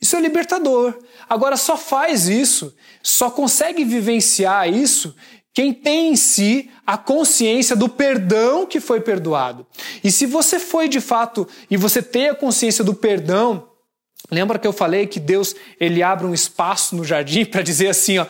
Isso 0.01 0.15
é 0.15 0.19
libertador. 0.19 0.97
Agora, 1.29 1.55
só 1.55 1.77
faz 1.77 2.27
isso, 2.27 2.75
só 3.03 3.29
consegue 3.29 3.85
vivenciar 3.85 4.67
isso 4.67 5.15
quem 5.53 5.73
tem 5.73 6.13
em 6.13 6.15
si 6.15 6.69
a 6.85 6.97
consciência 6.97 7.75
do 7.75 7.89
perdão 7.89 8.65
que 8.65 8.79
foi 8.79 9.01
perdoado. 9.01 9.65
E 10.03 10.11
se 10.11 10.25
você 10.25 10.59
foi 10.59 10.87
de 10.87 11.01
fato 11.01 11.47
e 11.69 11.75
você 11.75 12.01
tem 12.01 12.29
a 12.29 12.35
consciência 12.35 12.83
do 12.83 12.93
perdão, 12.93 13.67
lembra 14.29 14.57
que 14.57 14.67
eu 14.67 14.73
falei 14.73 15.07
que 15.07 15.19
Deus 15.19 15.53
ele 15.79 16.01
abre 16.01 16.25
um 16.25 16.33
espaço 16.33 16.95
no 16.95 17.03
jardim 17.03 17.43
para 17.45 17.61
dizer 17.61 17.89
assim, 17.89 18.17
ó, 18.17 18.25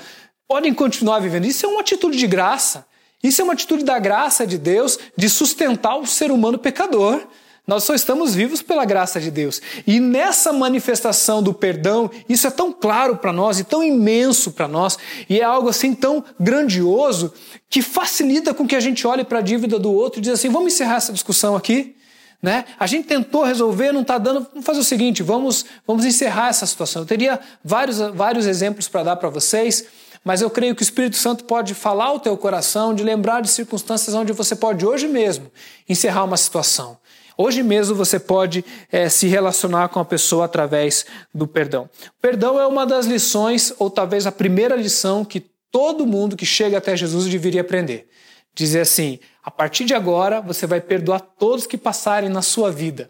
podem 0.48 0.74
continuar 0.74 1.20
vivendo. 1.20 1.46
Isso 1.46 1.66
é 1.66 1.70
uma 1.70 1.82
atitude 1.82 2.18
de 2.18 2.28
graça. 2.28 2.88
Isso 3.24 3.42
é 3.42 3.44
uma 3.44 3.54
atitude 3.54 3.84
da 3.84 4.00
graça 4.00 4.46
de 4.46 4.58
Deus 4.58 4.98
de 5.16 5.30
sustentar 5.30 5.98
o 5.98 6.06
ser 6.06 6.32
humano 6.32 6.58
pecador. 6.58 7.22
Nós 7.66 7.84
só 7.84 7.94
estamos 7.94 8.34
vivos 8.34 8.62
pela 8.62 8.84
graça 8.84 9.20
de 9.20 9.30
Deus. 9.30 9.62
E 9.86 10.00
nessa 10.00 10.52
manifestação 10.52 11.44
do 11.44 11.54
perdão, 11.54 12.10
isso 12.28 12.48
é 12.48 12.50
tão 12.50 12.74
claro 12.74 13.18
para 13.18 13.32
nós 13.32 13.60
e 13.60 13.64
tão 13.64 13.84
imenso 13.84 14.52
para 14.52 14.68
nós, 14.68 14.98
e 15.30 15.40
é 15.40 15.44
algo 15.44 15.70
assim 15.70 15.94
tão 15.94 16.24
grandioso 16.40 17.32
que 17.70 17.82
facilita 17.82 18.54
com 18.54 18.68
que 18.68 18.76
a 18.76 18.80
gente 18.80 19.06
olhe 19.06 19.24
para 19.24 19.40
a 19.40 19.42
dívida 19.42 19.78
do 19.78 19.94
outro 19.94 20.20
e 20.20 20.24
diz 20.24 20.34
assim: 20.34 20.50
vamos 20.50 20.74
encerrar 20.74 20.96
essa 20.96 21.14
discussão 21.14 21.56
aqui. 21.56 21.96
Né? 22.42 22.66
A 22.80 22.88
gente 22.88 23.08
tentou 23.08 23.44
resolver, 23.44 23.92
não 23.92 24.02
está 24.02 24.18
dando. 24.18 24.48
Vamos 24.52 24.66
fazer 24.66 24.80
o 24.80 24.84
seguinte: 24.84 25.22
vamos, 25.22 25.64
vamos 25.86 26.04
encerrar 26.04 26.50
essa 26.50 26.66
situação. 26.66 27.04
Eu 27.04 27.06
teria 27.06 27.40
vários, 27.64 28.00
vários 28.00 28.48
exemplos 28.48 28.88
para 28.88 29.04
dar 29.04 29.16
para 29.16 29.30
vocês, 29.30 29.86
mas 30.24 30.42
eu 30.42 30.50
creio 30.50 30.76
que 30.76 30.82
o 30.82 30.84
Espírito 30.84 31.16
Santo 31.18 31.46
pode 31.46 31.74
falar 31.74 32.06
ao 32.06 32.20
teu 32.20 32.38
coração, 32.38 32.94
de 32.94 33.04
lembrar 33.04 33.42
de 33.42 33.50
circunstâncias 33.50 34.16
onde 34.16 34.32
você 34.34 34.56
pode 34.56 34.86
hoje 34.86 35.08
mesmo 35.08 35.52
encerrar 35.90 36.24
uma 36.24 36.38
situação. 36.38 36.98
Hoje 37.38 37.64
mesmo 37.64 37.96
você 37.96 38.20
pode 38.20 38.64
é, 38.92 39.10
se 39.10 39.28
relacionar 39.28 39.90
com 39.90 40.00
a 40.00 40.06
pessoa 40.06 40.46
através 40.46 41.06
do 41.34 41.48
perdão. 41.48 41.90
O 42.18 42.22
perdão 42.22 42.60
é 42.60 42.68
uma 42.68 42.86
das 42.86 43.08
lições, 43.08 43.74
ou 43.80 43.90
talvez 43.90 44.28
a 44.28 44.32
primeira 44.32 44.76
lição 44.76 45.26
que 45.26 45.40
todo 45.72 46.06
mundo 46.06 46.38
que 46.38 46.46
chega 46.46 46.78
até 46.78 46.96
Jesus 46.96 47.26
deveria 47.26 47.62
aprender. 47.62 48.08
Dizer 48.54 48.82
assim: 48.82 49.20
a 49.44 49.50
partir 49.50 49.86
de 49.86 49.96
agora 49.96 50.40
você 50.40 50.68
vai 50.68 50.80
perdoar 50.82 51.20
todos 51.22 51.66
que 51.66 51.78
passarem 51.78 52.30
na 52.30 52.44
sua 52.44 52.72
vida. 52.72 53.10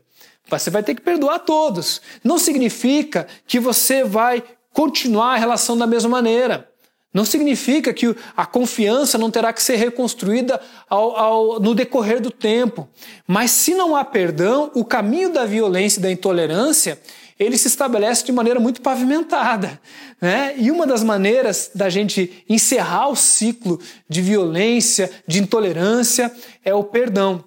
Você 0.49 0.69
vai 0.69 0.83
ter 0.83 0.95
que 0.95 1.01
perdoar 1.01 1.39
todos. 1.39 2.01
Não 2.23 2.37
significa 2.37 3.27
que 3.45 3.59
você 3.59 4.03
vai 4.03 4.43
continuar 4.71 5.33
a 5.33 5.37
relação 5.37 5.77
da 5.77 5.87
mesma 5.87 6.09
maneira. 6.09 6.70
Não 7.13 7.25
significa 7.25 7.93
que 7.93 8.15
a 8.37 8.45
confiança 8.45 9.17
não 9.17 9.29
terá 9.29 9.51
que 9.51 9.61
ser 9.61 9.75
reconstruída 9.75 10.61
ao, 10.89 11.17
ao, 11.17 11.59
no 11.59 11.75
decorrer 11.75 12.21
do 12.21 12.31
tempo. 12.31 12.87
Mas 13.27 13.51
se 13.51 13.73
não 13.73 13.95
há 13.95 14.05
perdão, 14.05 14.71
o 14.73 14.85
caminho 14.85 15.31
da 15.31 15.45
violência 15.45 15.99
e 15.99 16.03
da 16.03 16.11
intolerância 16.11 16.99
ele 17.37 17.57
se 17.57 17.67
estabelece 17.67 18.23
de 18.23 18.31
maneira 18.31 18.59
muito 18.59 18.81
pavimentada. 18.81 19.81
Né? 20.21 20.53
E 20.57 20.69
uma 20.69 20.85
das 20.85 21.03
maneiras 21.03 21.71
da 21.73 21.89
gente 21.89 22.45
encerrar 22.47 23.09
o 23.09 23.15
ciclo 23.15 23.79
de 24.07 24.21
violência, 24.21 25.09
de 25.27 25.39
intolerância, 25.39 26.31
é 26.63 26.73
o 26.73 26.83
perdão. 26.83 27.43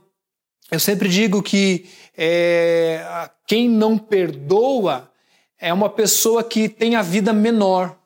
Eu 0.69 0.81
sempre 0.81 1.09
digo 1.09 1.41
que 1.43 1.87
é, 2.19 3.31
quem 3.47 3.69
não 3.69 3.97
perdoa 3.97 5.11
é 5.61 5.73
uma 5.73 5.89
pessoa 5.89 6.43
que 6.43 6.69
tem 6.69 6.97
a 6.97 7.03
vida 7.03 7.33
menor 7.33 7.97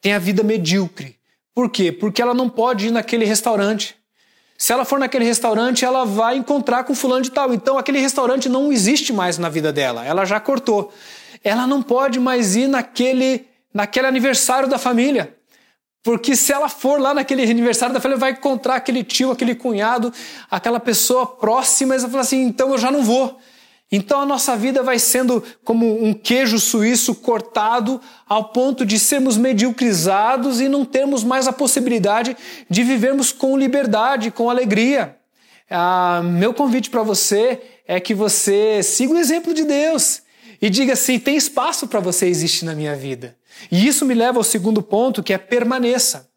tem 0.00 0.12
a 0.12 0.18
vida 0.18 0.42
medíocre. 0.42 1.16
Por 1.54 1.70
quê? 1.70 1.92
Porque 1.92 2.22
ela 2.22 2.34
não 2.34 2.48
pode 2.48 2.88
ir 2.88 2.90
naquele 2.90 3.24
restaurante. 3.24 3.96
Se 4.56 4.72
ela 4.72 4.84
for 4.84 4.98
naquele 4.98 5.24
restaurante, 5.24 5.84
ela 5.84 6.04
vai 6.04 6.36
encontrar 6.36 6.84
com 6.84 6.94
fulano 6.94 7.22
de 7.22 7.30
tal. 7.30 7.52
Então 7.52 7.78
aquele 7.78 7.98
restaurante 7.98 8.48
não 8.48 8.72
existe 8.72 9.12
mais 9.12 9.38
na 9.38 9.48
vida 9.48 9.72
dela. 9.72 10.04
Ela 10.04 10.24
já 10.24 10.38
cortou. 10.38 10.92
Ela 11.42 11.66
não 11.66 11.82
pode 11.82 12.20
mais 12.20 12.56
ir 12.56 12.68
naquele, 12.68 13.46
naquele 13.72 14.06
aniversário 14.06 14.68
da 14.68 14.78
família. 14.78 15.34
Porque 16.02 16.34
se 16.34 16.52
ela 16.52 16.68
for 16.68 17.00
lá 17.00 17.12
naquele 17.12 17.42
aniversário 17.42 17.94
da 17.94 18.00
família, 18.00 18.18
vai 18.18 18.32
encontrar 18.32 18.76
aquele 18.76 19.04
tio, 19.04 19.30
aquele 19.30 19.54
cunhado, 19.54 20.12
aquela 20.50 20.80
pessoa 20.80 21.26
próxima, 21.26 21.94
e 21.94 21.98
ela 21.98 22.08
fala 22.08 22.22
assim: 22.22 22.42
então 22.42 22.70
eu 22.70 22.78
já 22.78 22.90
não 22.90 23.02
vou. 23.02 23.38
Então 23.92 24.20
a 24.20 24.26
nossa 24.26 24.56
vida 24.56 24.82
vai 24.82 24.98
sendo 24.98 25.42
como 25.64 26.04
um 26.04 26.14
queijo 26.14 26.60
suíço 26.60 27.14
cortado 27.14 28.00
ao 28.28 28.44
ponto 28.50 28.86
de 28.86 28.98
sermos 28.98 29.36
mediocrizados 29.36 30.60
e 30.60 30.68
não 30.68 30.84
termos 30.84 31.24
mais 31.24 31.48
a 31.48 31.52
possibilidade 31.52 32.36
de 32.68 32.84
vivermos 32.84 33.32
com 33.32 33.58
liberdade, 33.58 34.30
com 34.30 34.48
alegria. 34.48 35.16
Ah, 35.68 36.22
meu 36.22 36.54
convite 36.54 36.88
para 36.88 37.02
você 37.02 37.60
é 37.86 37.98
que 37.98 38.14
você 38.14 38.80
siga 38.82 39.12
o 39.12 39.18
exemplo 39.18 39.52
de 39.52 39.64
Deus 39.64 40.22
e 40.62 40.70
diga 40.70 40.92
assim: 40.92 41.18
tem 41.18 41.36
espaço 41.36 41.88
para 41.88 41.98
você 41.98 42.26
existir 42.26 42.64
na 42.64 42.74
minha 42.74 42.94
vida. 42.94 43.36
E 43.70 43.86
isso 43.86 44.06
me 44.06 44.14
leva 44.14 44.38
ao 44.38 44.44
segundo 44.44 44.80
ponto, 44.82 45.22
que 45.22 45.32
é 45.32 45.38
permaneça. 45.38 46.29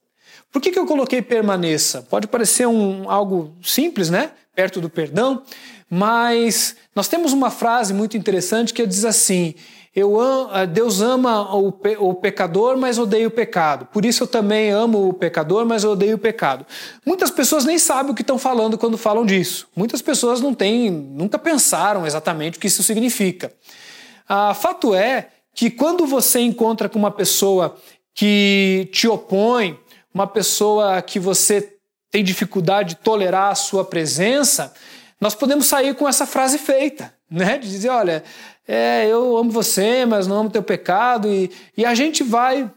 Por 0.54 0.62
que, 0.62 0.72
que 0.72 0.78
eu 0.78 0.86
coloquei 0.86 1.20
permaneça? 1.20 2.04
Pode 2.04 2.28
parecer 2.28 2.68
um, 2.68 3.10
algo 3.10 3.56
simples, 3.64 4.12
né? 4.12 4.32
Perto 4.56 4.80
do 4.80 4.88
perdão, 4.88 5.42
mas 5.90 6.76
nós 6.96 7.08
temos 7.08 7.34
uma 7.34 7.50
frase 7.50 7.92
muito 7.92 8.16
interessante 8.16 8.72
que 8.72 8.86
diz 8.86 9.04
assim: 9.04 9.56
amo, 9.98 10.50
eh, 10.54 10.68
Deus 10.68 11.02
ama 11.02 11.56
o, 11.56 11.72
pe, 11.72 11.98
o 12.00 12.14
pecador, 12.14 12.78
mas 12.78 13.00
odeia 13.00 13.28
o 13.28 13.32
pecado. 13.32 13.88
Por 13.88 14.06
isso 14.06 14.24
eu 14.24 14.28
também 14.28 14.70
amo 14.70 15.10
o 15.10 15.14
pecador, 15.14 15.66
mas 15.66 15.84
odeio 15.84 16.18
o 16.18 16.20
pecado. 16.20 16.68
Muitas 17.04 17.32
pessoas 17.32 17.66
nem 17.66 17.80
sabem 17.80 18.12
o 18.12 18.16
que 18.16 18.22
estão 18.22 18.38
falando 18.38 18.78
quando 18.78 18.96
falam 18.96 19.26
disso. 19.26 19.68
Muitas 19.76 20.04
pessoas 20.04 20.40
não 20.40 20.54
têm, 20.54 20.92
nunca 20.92 21.40
pensaram 21.40 22.06
exatamente 22.06 22.60
o 22.60 22.62
que 22.62 22.68
isso 22.68 22.84
significa. 22.84 23.52
Ah, 24.30 24.54
fato 24.54 24.94
é 24.94 25.30
que 25.56 25.72
quando 25.72 26.06
você 26.06 26.40
encontra 26.42 26.88
com 26.88 27.00
uma 27.00 27.12
pessoa 27.12 27.76
que 28.14 28.88
te 28.92 29.08
opõe, 29.08 29.80
uma 30.14 30.28
pessoa 30.28 31.02
que 31.02 31.20
você 31.20 31.76
tem 32.12 32.24
dificuldade 32.24 32.90
de 32.90 32.96
tolerar 32.98 33.52
a 33.52 33.56
sua 33.56 33.84
presença, 33.84 34.74
nós 35.20 35.34
podemos 35.34 35.66
sair 35.66 35.96
com 35.96 36.08
essa 36.08 36.26
frase 36.26 36.58
feita, 36.58 37.14
né? 37.30 37.58
De 37.58 37.70
dizer, 37.70 37.90
olha, 37.90 38.24
é, 38.68 39.08
eu 39.08 39.36
amo 39.38 39.50
você, 39.50 40.06
mas 40.06 40.28
não 40.28 40.38
amo 40.38 40.50
teu 40.50 40.62
pecado, 40.62 41.28
e, 41.28 41.50
e 41.76 41.86
a 41.86 41.96
gente 41.96 42.24
vai 42.24 42.70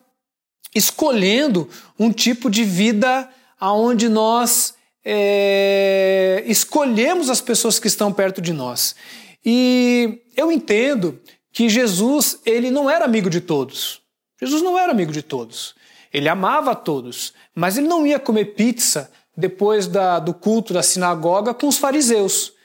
escolhendo 0.75 1.69
um 1.99 2.13
tipo 2.13 2.51
de 2.51 2.65
vida 2.65 3.29
aonde 3.59 4.09
nós 4.09 4.75
é, 5.05 6.43
escolhemos 6.47 7.31
as 7.31 7.41
pessoas 7.41 7.79
que 7.79 7.87
estão 7.87 8.13
perto 8.13 8.41
de 8.41 8.53
nós. 8.53 8.97
E 9.45 10.23
eu 10.37 10.51
entendo 10.51 11.21
que 11.53 11.69
Jesus 11.69 12.41
ele 12.45 12.71
não 12.71 12.91
era 12.91 13.05
amigo 13.05 13.31
de 13.31 13.41
todos. 13.41 14.01
Jesus 14.41 14.63
não 14.63 14.79
era 14.79 14.93
amigo 14.93 15.13
de 15.13 15.23
todos. 15.23 15.75
Ele 16.13 16.29
amava 16.29 16.73
a 16.73 16.75
todos, 16.75 17.33
mas 17.55 17.77
ele 17.77 17.89
não 17.89 18.07
ia 18.07 18.19
comer 18.19 18.55
pizza 18.55 19.11
depois 19.37 19.87
da, 19.87 20.19
do 20.19 20.33
culto 20.33 20.73
da 20.73 20.83
sinagoga 20.83 21.53
com 21.53 21.69
os 21.69 21.79
fariseus. 21.79 22.56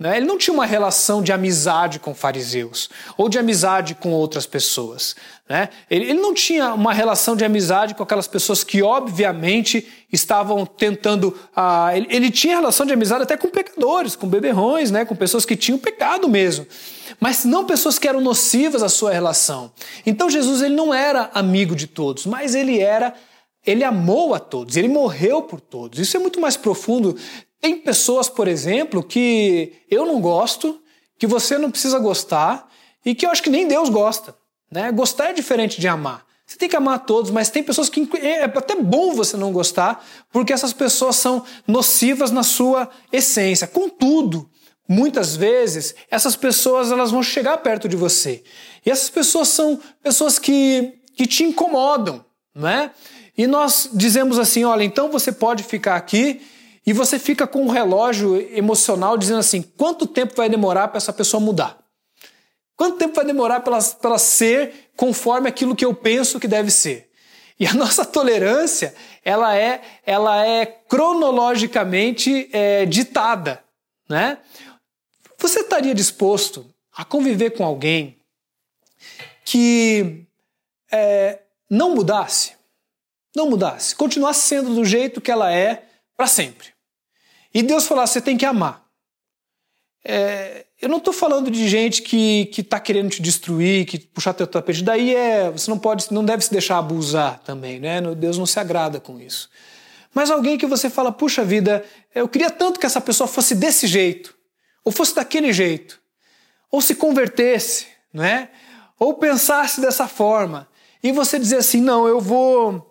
Né? 0.00 0.16
Ele 0.16 0.24
não 0.24 0.38
tinha 0.38 0.54
uma 0.54 0.64
relação 0.64 1.22
de 1.22 1.30
amizade 1.30 1.98
com 1.98 2.14
fariseus 2.14 2.88
ou 3.18 3.28
de 3.28 3.38
amizade 3.38 3.94
com 3.94 4.12
outras 4.12 4.46
pessoas. 4.46 5.14
Né? 5.46 5.68
Ele, 5.90 6.06
ele 6.06 6.18
não 6.18 6.32
tinha 6.32 6.72
uma 6.72 6.94
relação 6.94 7.36
de 7.36 7.44
amizade 7.44 7.94
com 7.94 8.02
aquelas 8.02 8.26
pessoas 8.26 8.64
que, 8.64 8.82
obviamente, 8.82 9.86
estavam 10.10 10.64
tentando. 10.64 11.38
Ah, 11.54 11.90
ele, 11.94 12.06
ele, 12.08 12.30
tinha 12.30 12.56
relação 12.56 12.86
de 12.86 12.94
amizade 12.94 13.24
até 13.24 13.36
com 13.36 13.50
pecadores, 13.50 14.16
com 14.16 14.26
beberrões, 14.26 14.90
né? 14.90 15.04
com 15.04 15.14
pessoas 15.14 15.44
que 15.44 15.54
tinham 15.54 15.78
pecado 15.78 16.30
mesmo. 16.30 16.66
Mas 17.20 17.44
não 17.44 17.66
pessoas 17.66 17.98
que 17.98 18.08
eram 18.08 18.22
nocivas 18.22 18.82
à 18.82 18.88
sua 18.88 19.12
relação. 19.12 19.70
Então 20.06 20.30
Jesus 20.30 20.62
ele 20.62 20.74
não 20.74 20.94
era 20.94 21.30
amigo 21.34 21.76
de 21.76 21.86
todos, 21.86 22.24
mas 22.24 22.54
ele 22.54 22.80
era 22.80 23.12
ele 23.66 23.84
amou 23.84 24.32
a 24.32 24.38
todos, 24.38 24.78
ele 24.78 24.88
morreu 24.88 25.42
por 25.42 25.60
todos. 25.60 25.98
Isso 25.98 26.16
é 26.16 26.20
muito 26.20 26.40
mais 26.40 26.56
profundo. 26.56 27.14
Tem 27.60 27.76
pessoas, 27.76 28.28
por 28.28 28.48
exemplo, 28.48 29.02
que 29.02 29.72
eu 29.90 30.06
não 30.06 30.20
gosto, 30.20 30.80
que 31.18 31.26
você 31.26 31.58
não 31.58 31.70
precisa 31.70 31.98
gostar 31.98 32.68
e 33.04 33.14
que 33.14 33.26
eu 33.26 33.30
acho 33.30 33.42
que 33.42 33.50
nem 33.50 33.68
Deus 33.68 33.88
gosta. 33.88 34.34
Né? 34.70 34.90
Gostar 34.92 35.30
é 35.30 35.32
diferente 35.32 35.80
de 35.80 35.86
amar. 35.86 36.24
Você 36.46 36.56
tem 36.56 36.68
que 36.68 36.74
amar 36.74 37.04
todos, 37.04 37.30
mas 37.30 37.48
tem 37.48 37.62
pessoas 37.62 37.88
que 37.88 38.08
é 38.16 38.42
até 38.42 38.74
bom 38.74 39.14
você 39.14 39.36
não 39.36 39.52
gostar, 39.52 40.04
porque 40.32 40.52
essas 40.52 40.72
pessoas 40.72 41.14
são 41.14 41.44
nocivas 41.66 42.32
na 42.32 42.42
sua 42.42 42.90
essência. 43.12 43.68
Contudo, 43.68 44.50
muitas 44.88 45.36
vezes 45.36 45.94
essas 46.10 46.34
pessoas 46.34 46.90
elas 46.90 47.12
vão 47.12 47.22
chegar 47.22 47.58
perto 47.58 47.88
de 47.88 47.94
você. 47.94 48.42
E 48.84 48.90
essas 48.90 49.08
pessoas 49.08 49.46
são 49.48 49.78
pessoas 50.02 50.40
que, 50.40 50.94
que 51.14 51.24
te 51.24 51.44
incomodam, 51.44 52.24
não 52.52 52.68
é? 52.68 52.90
E 53.38 53.46
nós 53.46 53.88
dizemos 53.92 54.36
assim: 54.36 54.64
olha, 54.64 54.82
então 54.82 55.08
você 55.08 55.30
pode 55.30 55.62
ficar 55.62 55.94
aqui 55.94 56.40
e 56.86 56.92
você 56.92 57.18
fica 57.18 57.46
com 57.46 57.62
um 57.62 57.68
relógio 57.68 58.40
emocional 58.56 59.16
dizendo 59.16 59.40
assim: 59.40 59.62
quanto 59.62 60.06
tempo 60.06 60.34
vai 60.34 60.48
demorar 60.48 60.88
para 60.88 60.96
essa 60.96 61.12
pessoa 61.12 61.40
mudar? 61.40 61.78
Quanto 62.76 62.96
tempo 62.96 63.14
vai 63.14 63.26
demorar 63.26 63.60
para 63.60 63.78
ela, 64.02 64.18
ser 64.18 64.90
conforme 64.96 65.48
aquilo 65.48 65.76
que 65.76 65.84
eu 65.84 65.94
penso 65.94 66.40
que 66.40 66.48
deve 66.48 66.70
ser? 66.70 67.10
E 67.58 67.66
a 67.66 67.74
nossa 67.74 68.04
tolerância, 68.06 68.94
ela 69.22 69.54
é, 69.54 69.82
ela 70.06 70.46
é 70.46 70.64
cronologicamente 70.64 72.48
é, 72.52 72.86
ditada, 72.86 73.62
né? 74.08 74.38
Você 75.36 75.60
estaria 75.60 75.94
disposto 75.94 76.66
a 76.96 77.04
conviver 77.04 77.50
com 77.50 77.64
alguém 77.64 78.18
que 79.44 80.26
é, 80.90 81.40
não 81.68 81.94
mudasse? 81.94 82.52
Não 83.36 83.48
mudasse, 83.48 83.94
continuasse 83.94 84.40
sendo 84.40 84.74
do 84.74 84.84
jeito 84.84 85.20
que 85.20 85.30
ela 85.30 85.52
é 85.52 85.89
para 86.20 86.26
sempre. 86.26 86.68
E 87.54 87.62
Deus 87.62 87.86
falasse: 87.86 88.12
você 88.12 88.20
tem 88.20 88.36
que 88.36 88.44
amar. 88.44 88.84
É, 90.04 90.66
eu 90.80 90.86
não 90.86 90.98
estou 90.98 91.14
falando 91.14 91.50
de 91.50 91.66
gente 91.66 92.02
que 92.02 92.44
que 92.46 92.60
está 92.60 92.78
querendo 92.78 93.08
te 93.08 93.22
destruir, 93.22 93.86
que 93.86 93.98
puxar 93.98 94.34
teu 94.34 94.46
tapete. 94.46 94.84
Daí 94.84 95.14
é 95.14 95.50
você 95.50 95.70
não 95.70 95.78
pode, 95.78 96.12
não 96.12 96.22
deve 96.22 96.44
se 96.44 96.52
deixar 96.52 96.76
abusar 96.76 97.40
também, 97.40 97.80
né? 97.80 98.02
Deus 98.14 98.36
não 98.36 98.44
se 98.44 98.60
agrada 98.60 99.00
com 99.00 99.18
isso. 99.18 99.48
Mas 100.12 100.30
alguém 100.30 100.58
que 100.58 100.66
você 100.66 100.90
fala, 100.90 101.10
puxa 101.10 101.42
vida, 101.42 101.84
eu 102.14 102.28
queria 102.28 102.50
tanto 102.50 102.78
que 102.78 102.84
essa 102.84 103.00
pessoa 103.00 103.26
fosse 103.26 103.54
desse 103.54 103.86
jeito, 103.86 104.36
ou 104.84 104.92
fosse 104.92 105.14
daquele 105.14 105.54
jeito, 105.54 106.00
ou 106.70 106.82
se 106.82 106.94
convertesse, 106.96 107.86
né? 108.12 108.50
Ou 108.98 109.14
pensasse 109.14 109.80
dessa 109.80 110.06
forma, 110.06 110.68
e 111.02 111.12
você 111.12 111.38
dizer 111.38 111.58
assim, 111.58 111.80
não, 111.80 112.06
eu 112.06 112.20
vou 112.20 112.86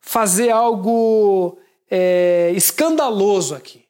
fazer 0.00 0.50
algo 0.50 1.58
é, 1.94 2.50
escandaloso 2.56 3.54
aqui. 3.54 3.84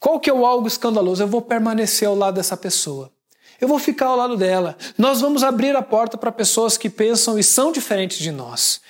Qual 0.00 0.18
que 0.18 0.28
é 0.28 0.32
o 0.32 0.44
algo 0.44 0.66
escandaloso? 0.66 1.22
Eu 1.22 1.28
vou 1.28 1.40
permanecer 1.40 2.08
ao 2.08 2.16
lado 2.16 2.34
dessa 2.34 2.56
pessoa. 2.56 3.12
Eu 3.60 3.68
vou 3.68 3.78
ficar 3.78 4.06
ao 4.06 4.16
lado 4.16 4.36
dela. 4.36 4.76
Nós 4.98 5.20
vamos 5.20 5.44
abrir 5.44 5.76
a 5.76 5.82
porta 5.82 6.18
para 6.18 6.32
pessoas 6.32 6.76
que 6.76 6.90
pensam 6.90 7.38
e 7.38 7.44
são 7.44 7.70
diferentes 7.70 8.18
de 8.18 8.32
nós. 8.32 8.80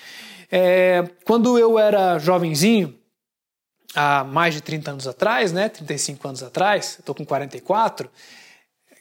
É, 0.50 1.04
quando 1.26 1.58
eu 1.58 1.78
era 1.78 2.18
jovenzinho, 2.18 2.98
há 3.94 4.24
mais 4.24 4.54
de 4.54 4.62
30 4.62 4.92
anos 4.92 5.06
atrás, 5.06 5.52
né, 5.52 5.68
35 5.68 6.26
anos 6.26 6.42
atrás, 6.42 6.96
estou 6.98 7.14
com 7.14 7.26
44, 7.26 8.10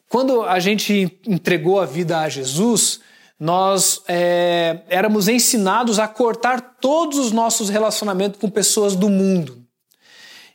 quando 0.09 0.41
a 0.41 0.59
gente 0.59 1.19
entregou 1.25 1.79
a 1.79 1.85
vida 1.85 2.19
a 2.19 2.27
Jesus, 2.27 2.99
nós 3.39 4.01
é, 4.07 4.79
éramos 4.89 5.27
ensinados 5.27 5.99
a 5.99 6.07
cortar 6.07 6.77
todos 6.81 7.19
os 7.19 7.31
nossos 7.31 7.69
relacionamentos 7.69 8.39
com 8.39 8.49
pessoas 8.49 8.95
do 8.95 9.09
mundo. 9.09 9.63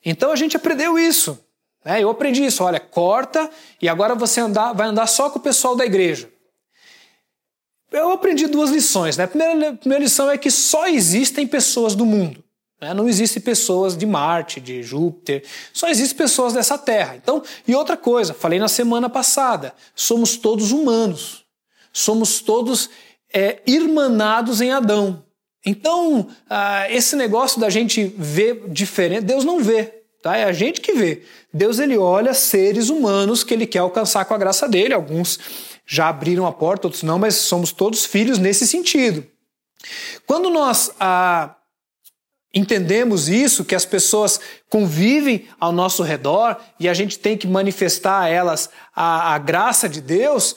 Então 0.04 0.32
a 0.32 0.36
gente 0.36 0.56
aprendeu 0.56 0.98
isso. 0.98 1.38
Né? 1.84 2.02
Eu 2.02 2.10
aprendi 2.10 2.44
isso. 2.44 2.64
Olha, 2.64 2.80
corta 2.80 3.48
e 3.80 3.88
agora 3.88 4.14
você 4.14 4.40
andar, 4.40 4.72
vai 4.72 4.88
andar 4.88 5.06
só 5.06 5.30
com 5.30 5.38
o 5.38 5.42
pessoal 5.42 5.76
da 5.76 5.84
igreja. 5.84 6.28
Eu 7.90 8.10
aprendi 8.10 8.46
duas 8.46 8.70
lições. 8.70 9.16
Né? 9.16 9.24
A 9.24 9.28
primeira, 9.28 9.74
primeira 9.74 10.02
lição 10.02 10.30
é 10.30 10.38
que 10.38 10.50
só 10.50 10.88
existem 10.88 11.46
pessoas 11.46 11.94
do 11.94 12.06
mundo. 12.06 12.42
Né? 12.80 12.92
Não 12.94 13.08
existem 13.08 13.40
pessoas 13.40 13.96
de 13.96 14.06
Marte, 14.06 14.60
de 14.60 14.82
Júpiter. 14.82 15.44
Só 15.72 15.88
existem 15.88 16.16
pessoas 16.16 16.52
dessa 16.52 16.76
Terra. 16.76 17.14
Então, 17.16 17.42
e 17.68 17.74
outra 17.76 17.96
coisa, 17.96 18.34
falei 18.34 18.58
na 18.58 18.68
semana 18.68 19.08
passada, 19.08 19.74
somos 19.94 20.36
todos 20.36 20.72
humanos. 20.72 21.41
Somos 21.92 22.40
todos 22.40 22.90
é, 23.32 23.60
irmanados 23.66 24.60
em 24.60 24.70
Adão. 24.70 25.24
Então, 25.64 26.28
ah, 26.50 26.90
esse 26.90 27.14
negócio 27.14 27.60
da 27.60 27.70
gente 27.70 28.04
ver 28.16 28.68
diferente, 28.68 29.24
Deus 29.24 29.44
não 29.44 29.62
vê, 29.62 29.84
tá? 30.22 30.36
É 30.36 30.44
a 30.44 30.52
gente 30.52 30.80
que 30.80 30.92
vê. 30.92 31.22
Deus 31.54 31.78
ele 31.78 31.96
olha 31.96 32.34
seres 32.34 32.88
humanos 32.88 33.44
que 33.44 33.54
ele 33.54 33.66
quer 33.66 33.78
alcançar 33.78 34.24
com 34.24 34.34
a 34.34 34.38
graça 34.38 34.68
dele. 34.68 34.92
Alguns 34.92 35.38
já 35.86 36.08
abriram 36.08 36.46
a 36.46 36.52
porta, 36.52 36.88
outros 36.88 37.02
não, 37.02 37.18
mas 37.18 37.36
somos 37.36 37.70
todos 37.70 38.04
filhos 38.04 38.38
nesse 38.38 38.66
sentido. 38.66 39.24
Quando 40.26 40.50
nós 40.50 40.90
ah, 40.98 41.54
entendemos 42.52 43.28
isso, 43.28 43.64
que 43.64 43.74
as 43.74 43.84
pessoas 43.84 44.40
convivem 44.68 45.48
ao 45.60 45.72
nosso 45.72 46.02
redor 46.02 46.56
e 46.78 46.88
a 46.88 46.94
gente 46.94 47.18
tem 47.18 47.36
que 47.36 47.46
manifestar 47.46 48.22
a 48.22 48.28
elas 48.28 48.68
a, 48.94 49.34
a 49.34 49.38
graça 49.38 49.88
de 49.88 50.00
Deus, 50.00 50.56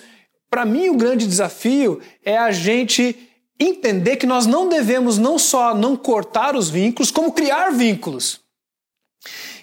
para 0.56 0.64
mim 0.64 0.88
o 0.88 0.96
grande 0.96 1.28
desafio 1.28 2.00
é 2.24 2.38
a 2.38 2.50
gente 2.50 3.14
entender 3.60 4.16
que 4.16 4.26
nós 4.26 4.46
não 4.46 4.70
devemos 4.70 5.18
não 5.18 5.38
só 5.38 5.76
não 5.76 5.98
cortar 5.98 6.56
os 6.56 6.70
vínculos, 6.70 7.12
como 7.12 7.34
criar 7.34 7.72
vínculos. 7.72 8.40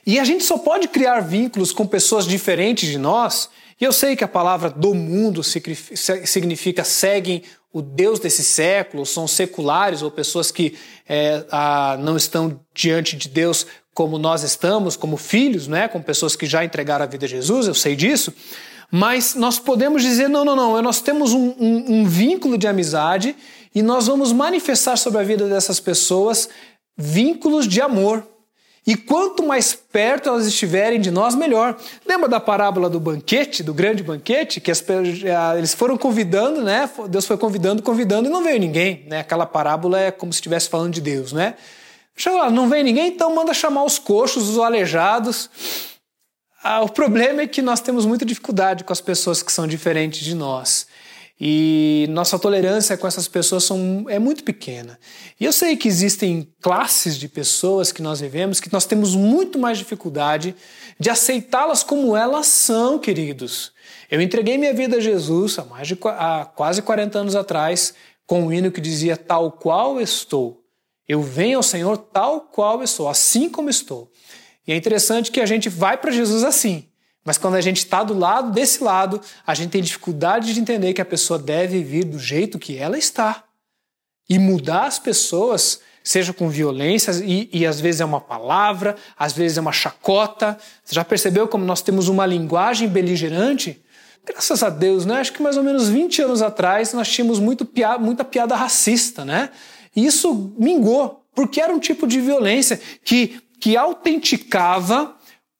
E 0.07 0.21
a 0.21 0.25
gente 0.25 0.45
só 0.45 0.59
pode 0.59 0.89
criar 0.89 1.21
vínculos 1.21 1.73
com 1.73 1.87
pessoas 1.87 2.27
diferentes 2.27 2.91
de 2.91 2.99
nós. 2.99 3.49
E 3.81 3.85
eu 3.85 3.91
sei 3.91 4.15
que 4.15 4.23
a 4.23 4.29
palavra 4.29 4.69
do 4.69 4.93
mundo 4.93 5.43
significa 5.43 6.85
seguem 6.85 7.43
o 7.73 7.81
Deus 7.81 8.21
desse 8.21 8.45
século, 8.45 9.07
são 9.07 9.27
seculares 9.27 10.03
ou 10.03 10.11
pessoas 10.11 10.51
que 10.51 10.77
é, 11.09 11.43
a, 11.51 11.97
não 12.01 12.19
estão 12.19 12.61
diante 12.75 13.17
de 13.17 13.31
Deus 13.31 13.67
como 13.95 14.19
nós 14.19 14.43
estamos, 14.43 14.95
como 14.95 15.17
filhos, 15.17 15.67
né? 15.67 15.89
como 15.89 16.05
pessoas 16.05 16.37
que 16.37 16.45
já 16.45 16.63
entregaram 16.63 17.03
a 17.03 17.09
vida 17.09 17.25
a 17.25 17.29
Jesus, 17.31 17.67
eu 17.67 17.75
sei 17.75 17.97
disso. 17.97 18.31
Mas 18.95 19.35
nós 19.35 19.59
podemos 19.59 20.03
dizer: 20.03 20.29
não, 20.29 20.45
não, 20.45 20.55
não, 20.55 20.83
nós 20.83 21.01
temos 21.01 21.33
um, 21.33 21.55
um, 21.59 21.85
um 21.89 22.05
vínculo 22.05 22.59
de 22.59 22.69
amizade 22.69 23.35
e 23.75 23.81
nós 23.81 24.07
vamos 24.07 24.33
manifestar 24.33 24.99
sobre 24.99 25.19
a 25.19 25.25
vida 25.25 25.49
dessas 25.49 25.81
pessoas 25.81 26.51
vínculos 26.95 27.67
de 27.67 27.81
amor. 27.81 28.23
E 28.87 28.95
quanto 28.97 29.45
mais 29.45 29.73
perto 29.75 30.29
elas 30.29 30.45
estiverem 30.45 31.01
de 31.01 31.11
nós, 31.11 31.35
melhor. 31.35 31.79
Lembra 32.05 32.29
da 32.29 32.41
parábola 32.41 32.91
do 32.91 33.01
banquete, 33.01 33.63
do 33.63 33.73
grande 33.73 34.03
banquete, 34.03 34.61
que 34.61 34.71
as, 34.71 34.85
eles 35.57 35.73
foram 35.73 35.97
convidando, 35.97 36.63
né? 36.63 36.91
Deus 37.09 37.25
foi 37.25 37.39
convidando, 37.39 37.83
convidando 37.83 38.29
e 38.29 38.33
não 38.33 38.43
veio 38.43 38.59
ninguém, 38.59 39.07
né? 39.09 39.21
Aquela 39.21 39.47
parábola 39.47 39.99
é 39.99 40.11
como 40.11 40.33
se 40.33 40.39
estivesse 40.39 40.69
falando 40.69 40.93
de 40.93 41.01
Deus, 41.01 41.33
né? 41.33 41.55
Lá, 42.27 42.51
não 42.51 42.69
vem 42.69 42.85
ninguém, 42.85 43.09
então 43.09 43.35
manda 43.35 43.55
chamar 43.55 43.85
os 43.85 43.99
coxos, 43.99 44.51
os 44.51 44.59
aleijados. 44.59 45.49
Ah, 46.63 46.81
o 46.83 46.89
problema 46.89 47.43
é 47.43 47.47
que 47.49 47.61
nós 47.61 47.81
temos 47.81 48.07
muita 48.07 48.25
dificuldade 48.25 48.85
com 48.85 48.93
as 48.93 49.01
pessoas 49.01 49.43
que 49.43 49.51
são 49.51 49.67
diferentes 49.67 50.21
de 50.21 50.33
nós. 50.33 50.87
E 51.41 52.07
nossa 52.11 52.39
tolerância 52.39 52.97
com 52.97 53.05
essas 53.05 53.27
pessoas 53.27 53.65
são, 53.65 54.05
é 54.09 54.17
muito 54.17 54.45
pequena. 54.45 54.97
E 55.41 55.45
eu 55.45 55.53
sei 55.53 55.77
que 55.77 55.89
existem 55.89 56.49
classes 56.61 57.17
de 57.17 57.27
pessoas 57.29 57.91
que 57.91 58.01
nós 58.01 58.21
vivemos 58.21 58.61
que 58.61 58.73
nós 58.73 58.87
temos 58.87 59.17
muito 59.17 59.59
mais 59.59 59.77
dificuldade 59.77 60.55
de 61.01 61.11
aceitá-las 61.11 61.83
como 61.83 62.17
elas 62.17 62.47
são, 62.47 62.97
queridos. 62.97 63.73
Eu 64.09 64.21
entreguei 64.21 64.57
minha 64.57 64.73
vida 64.73 64.99
a 64.99 65.01
Jesus 65.01 65.59
há, 65.59 65.65
mais 65.65 65.89
de, 65.89 65.99
há 66.05 66.45
quase 66.45 66.81
40 66.81 67.19
anos 67.19 67.35
atrás 67.35 67.93
com 68.25 68.43
um 68.45 68.53
hino 68.53 68.71
que 68.71 68.81
dizia: 68.81 69.17
Tal 69.17 69.51
qual 69.51 70.01
estou. 70.01 70.63
Eu 71.09 71.21
venho 71.21 71.57
ao 71.57 71.63
Senhor 71.63 71.99
tal 71.99 72.43
qual 72.43 72.85
estou, 72.85 73.09
assim 73.09 73.49
como 73.49 73.69
estou. 73.69 74.12
E 74.67 74.73
é 74.73 74.77
interessante 74.77 75.31
que 75.31 75.41
a 75.41 75.47
gente 75.47 75.69
vai 75.69 75.97
para 75.97 76.11
Jesus 76.11 76.45
assim. 76.45 76.87
Mas 77.25 77.39
quando 77.39 77.55
a 77.55 77.61
gente 77.61 77.79
está 77.79 78.03
do 78.03 78.15
lado 78.15 78.51
desse 78.51 78.83
lado, 78.83 79.21
a 79.47 79.55
gente 79.55 79.71
tem 79.71 79.83
dificuldade 79.83 80.53
de 80.53 80.61
entender 80.61 80.93
que 80.93 81.01
a 81.01 81.05
pessoa 81.05 81.39
deve 81.39 81.83
vir 81.83 82.05
do 82.05 82.19
jeito 82.19 82.59
que 82.59 82.77
ela 82.77 82.99
está. 82.99 83.45
E 84.29 84.39
mudar 84.39 84.87
as 84.87 84.99
pessoas, 84.99 85.81
seja 86.03 86.33
com 86.33 86.49
violência, 86.49 87.13
e, 87.25 87.49
e 87.53 87.67
às 87.67 87.81
vezes 87.81 88.01
é 88.01 88.05
uma 88.05 88.21
palavra, 88.21 88.97
às 89.17 89.33
vezes 89.33 89.57
é 89.57 89.61
uma 89.61 89.73
chacota. 89.73 90.59
Você 90.85 90.95
já 90.95 91.05
percebeu 91.05 91.47
como 91.47 91.65
nós 91.65 91.83
temos 91.83 92.09
uma 92.09 92.27
linguagem 92.27 92.89
beligerante? 92.89 93.81
Graças 94.25 94.63
a 94.63 94.71
Deus, 94.71 95.05
né? 95.05 95.21
Acho 95.21 95.33
que 95.33 95.43
mais 95.43 95.57
ou 95.57 95.63
menos 95.63 95.89
20 95.89 96.23
anos 96.23 96.43
atrás 96.43 96.93
nós 96.93 97.09
tínhamos 97.09 97.39
muito 97.39 97.69
muita 98.01 98.25
piada 98.25 98.55
racista, 98.55 99.25
né? 99.25 99.51
E 99.95 100.07
isso 100.07 100.55
mingou, 100.59 101.25
porque 101.35 101.61
era 101.61 101.73
um 101.73 101.79
tipo 101.79 102.07
de 102.07 102.21
violência 102.21 102.81
que 103.05 103.41
que 103.63 103.77
autenticava 103.77 105.15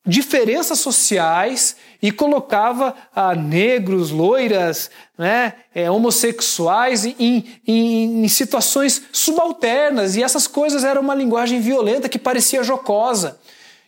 diferenças 0.05 0.81
sociais 0.81 1.77
e 2.03 2.11
colocava 2.11 2.97
ah, 3.15 3.33
negros, 3.33 4.11
loiras, 4.11 4.91
né, 5.17 5.55
é, 5.73 5.89
homossexuais 5.89 7.05
em, 7.05 7.15
em, 7.65 8.25
em, 8.25 8.29
situações 8.29 9.05
subalternas 9.13 10.17
e 10.17 10.23
essas 10.23 10.49
coisas 10.49 10.83
eram 10.83 11.01
uma 11.01 11.15
linguagem 11.15 11.61
violenta 11.61 12.09
que 12.09 12.19
parecia 12.19 12.65
jocosa. 12.65 13.39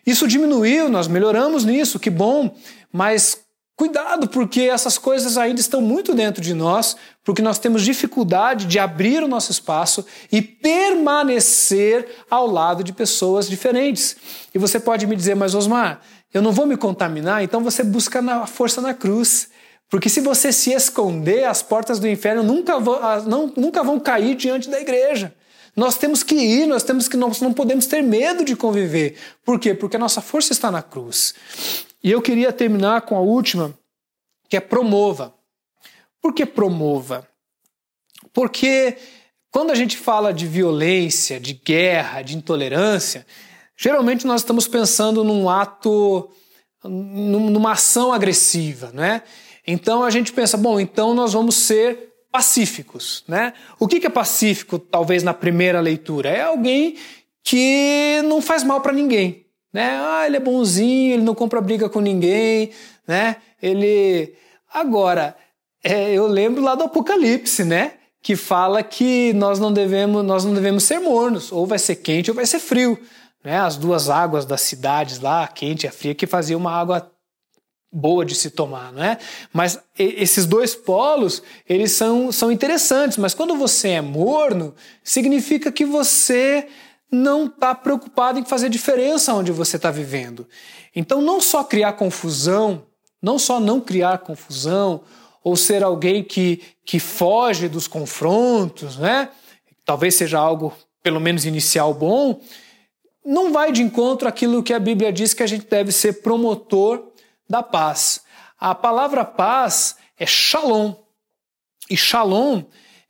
Isso 0.07 0.29
diminuiu, 0.29 0.89
nós 0.89 1.09
melhoramos 1.09 1.65
nisso, 1.65 1.99
que 1.99 2.09
bom, 2.09 2.55
mas 2.93 3.44
Cuidado, 3.77 4.29
porque 4.29 4.63
essas 4.63 4.97
coisas 4.97 5.37
ainda 5.37 5.61
estão 5.61 5.81
muito 5.81 6.15
dentro 6.15 6.41
de 6.41 6.55
nós, 6.55 6.97
porque 7.25 7.43
nós 7.43 7.59
temos 7.59 7.83
dificuldade 7.83 8.67
de 8.67 8.79
abrir 8.79 9.21
o 9.21 9.27
nosso 9.27 9.51
espaço 9.51 10.07
e 10.31 10.41
permanecer 10.41 12.07
ao 12.31 12.47
lado 12.47 12.85
de 12.85 12.93
pessoas 12.93 13.49
diferentes. 13.49 14.17
E 14.55 14.59
você 14.59 14.79
pode 14.79 15.09
me 15.09 15.17
dizer, 15.17 15.35
mas 15.35 15.57
Osmar, 15.57 16.01
eu 16.33 16.41
não 16.41 16.53
vou 16.53 16.67
me 16.67 16.77
contaminar, 16.77 17.43
então 17.43 17.65
você 17.65 17.83
busca 17.83 18.21
a 18.21 18.47
força 18.47 18.81
na 18.81 18.95
cruz. 18.95 19.49
Porque 19.91 20.09
se 20.09 20.21
você 20.21 20.53
se 20.53 20.73
esconder, 20.73 21.45
as 21.45 21.61
portas 21.61 21.99
do 21.99 22.09
inferno 22.09 22.45
nunca 22.45 22.79
vão, 22.79 23.01
não, 23.27 23.53
nunca 23.57 23.83
vão 23.83 23.99
cair 23.99 24.37
diante 24.37 24.71
da 24.71 24.81
igreja. 24.81 25.35
Nós 25.77 25.97
temos 25.99 26.23
que 26.23 26.37
ir, 26.37 26.67
nós 26.67 26.85
temos 26.85 27.09
que 27.09 27.17
nós 27.17 27.41
não 27.41 27.53
podemos 27.53 27.87
ter 27.87 28.03
medo 28.03 28.45
de 28.45 28.55
conviver. 28.55 29.17
Por 29.45 29.59
quê? 29.59 29.75
Porque 29.75 29.97
a 29.97 29.99
nossa 29.99 30.21
força 30.21 30.53
está 30.53 30.71
na 30.71 30.83
cruz. 30.83 31.35
E 32.05 32.11
eu 32.11 32.21
queria 32.21 32.53
terminar 32.53 33.01
com 33.01 33.17
a 33.17 33.21
última, 33.21 33.73
que 34.51 34.59
é 34.59 34.61
promova. 34.61 35.35
Por 36.21 36.35
que 36.35 36.45
promova? 36.45 37.27
Porque 38.31 38.99
quando 39.51 39.71
a 39.71 39.75
gente 39.75 39.97
fala 39.97 40.31
de 40.31 40.47
violência, 40.47 41.41
de 41.41 41.55
guerra, 41.55 42.21
de 42.21 42.37
intolerância, 42.37 43.27
geralmente 43.75 44.27
nós 44.27 44.43
estamos 44.43 44.69
pensando 44.69 45.25
num 45.25 45.49
ato, 45.49 46.31
numa 46.85 47.73
ação 47.73 48.13
agressiva, 48.13 48.91
né? 48.93 49.23
Então 49.67 50.03
a 50.03 50.11
gente 50.11 50.31
pensa, 50.31 50.59
bom, 50.59 50.79
então 50.79 51.15
nós 51.15 51.33
vamos 51.33 51.55
ser 51.55 52.13
pacíficos, 52.31 53.25
né? 53.27 53.55
O 53.79 53.89
que 53.89 54.07
é 54.07 54.11
pacífico, 54.11 54.79
talvez 54.79 55.23
na 55.23 55.33
primeira 55.33 55.81
leitura? 55.81 56.29
É 56.29 56.43
alguém 56.43 56.99
que 57.43 58.21
não 58.27 58.43
faz 58.43 58.63
mal 58.63 58.83
para 58.83 58.93
ninguém, 58.93 59.44
né? 59.75 59.99
Ah, 60.01 60.25
ele 60.25 60.37
é 60.37 60.41
bonzinho, 60.41 61.15
ele 61.15 61.25
não 61.25 61.35
compra 61.35 61.61
briga 61.61 61.89
com 61.89 62.01
ninguém, 62.01 62.71
né? 63.09 63.37
Ele 63.61 64.33
agora 64.73 65.37
é, 65.83 66.13
eu 66.13 66.29
lembro 66.29 66.63
lá 66.63 66.77
do 66.77 66.85
Apocalipse, 66.85 67.65
né? 67.65 67.95
Que 68.23 68.37
fala 68.37 68.83
que 68.85 69.33
nós 69.35 69.59
não 69.59 69.73
devemos 69.73 70.25
nós 70.25 70.45
não 70.45 70.55
devemos 70.55 70.85
ser 70.85 71.01
mornos, 71.01 71.51
ou 71.51 71.67
vai 71.67 71.81
ser 71.81 71.97
quente 71.97 72.31
ou 72.31 72.37
vai 72.37 72.47
ser 72.47 72.61
frio, 72.61 72.97
né? 73.45 73.59
As 73.59 73.77
duas 73.77 74.09
águas 74.09 74.47
das 74.47 74.61
cidades 74.61 75.19
lá, 75.19 75.43
a 75.43 75.49
quente 75.49 75.85
e 75.85 75.89
a 75.89 75.93
fria, 75.93 76.15
que 76.15 76.27
fazia 76.27 76.57
uma 76.57 76.71
água 76.71 77.11
boa 77.93 78.25
de 78.25 78.35
se 78.35 78.51
tomar, 78.51 78.93
não 78.93 79.03
é? 79.03 79.19
Mas 79.53 79.79
esses 79.99 80.47
dois 80.47 80.75
polos, 80.75 81.43
eles 81.69 81.93
são, 81.93 82.31
são 82.33 82.51
interessantes, 82.51 83.19
mas 83.19 83.35
quando 83.35 83.57
você 83.57 83.91
é 83.91 84.01
morno, 84.01 84.75
significa 85.03 85.71
que 85.71 85.85
você 85.85 86.67
não 87.15 87.47
está 87.47 87.75
preocupado 87.75 88.39
em 88.39 88.45
fazer 88.45 88.69
diferença 88.69 89.33
onde 89.33 89.53
você 89.53 89.77
está 89.77 89.91
vivendo. 89.91 90.47
Então, 90.95 91.23
não 91.23 91.41
só 91.41 91.65
criar 91.65 91.95
confusão, 91.95 92.87
não 93.23 93.39
só 93.39 93.59
não 93.59 93.81
criar 93.81 94.19
confusão, 94.19 95.03
ou 95.43 95.57
ser 95.57 95.83
alguém 95.83 96.25
que, 96.25 96.63
que 96.85 96.99
foge 96.99 97.69
dos 97.69 97.87
confrontos, 97.87 98.97
né? 98.97 99.29
Talvez 99.85 100.15
seja 100.15 100.39
algo, 100.39 100.73
pelo 101.03 101.21
menos 101.21 101.45
inicial, 101.45 101.93
bom, 101.93 102.41
não 103.25 103.53
vai 103.53 103.71
de 103.71 103.83
encontro 103.83 104.27
àquilo 104.29 104.63
que 104.63 104.73
a 104.73 104.79
Bíblia 104.79 105.13
diz 105.13 105.35
que 105.35 105.43
a 105.43 105.47
gente 105.47 105.67
deve 105.67 105.93
ser 105.93 106.23
promotor 106.23 107.13
da 107.49 107.63
paz. 107.63 108.23
A 108.59 108.75
palavra 108.75 109.25
paz 109.25 109.97
é 110.19 110.27
shalom. 110.27 110.95
E 111.91 111.97
shalom, 111.97 112.63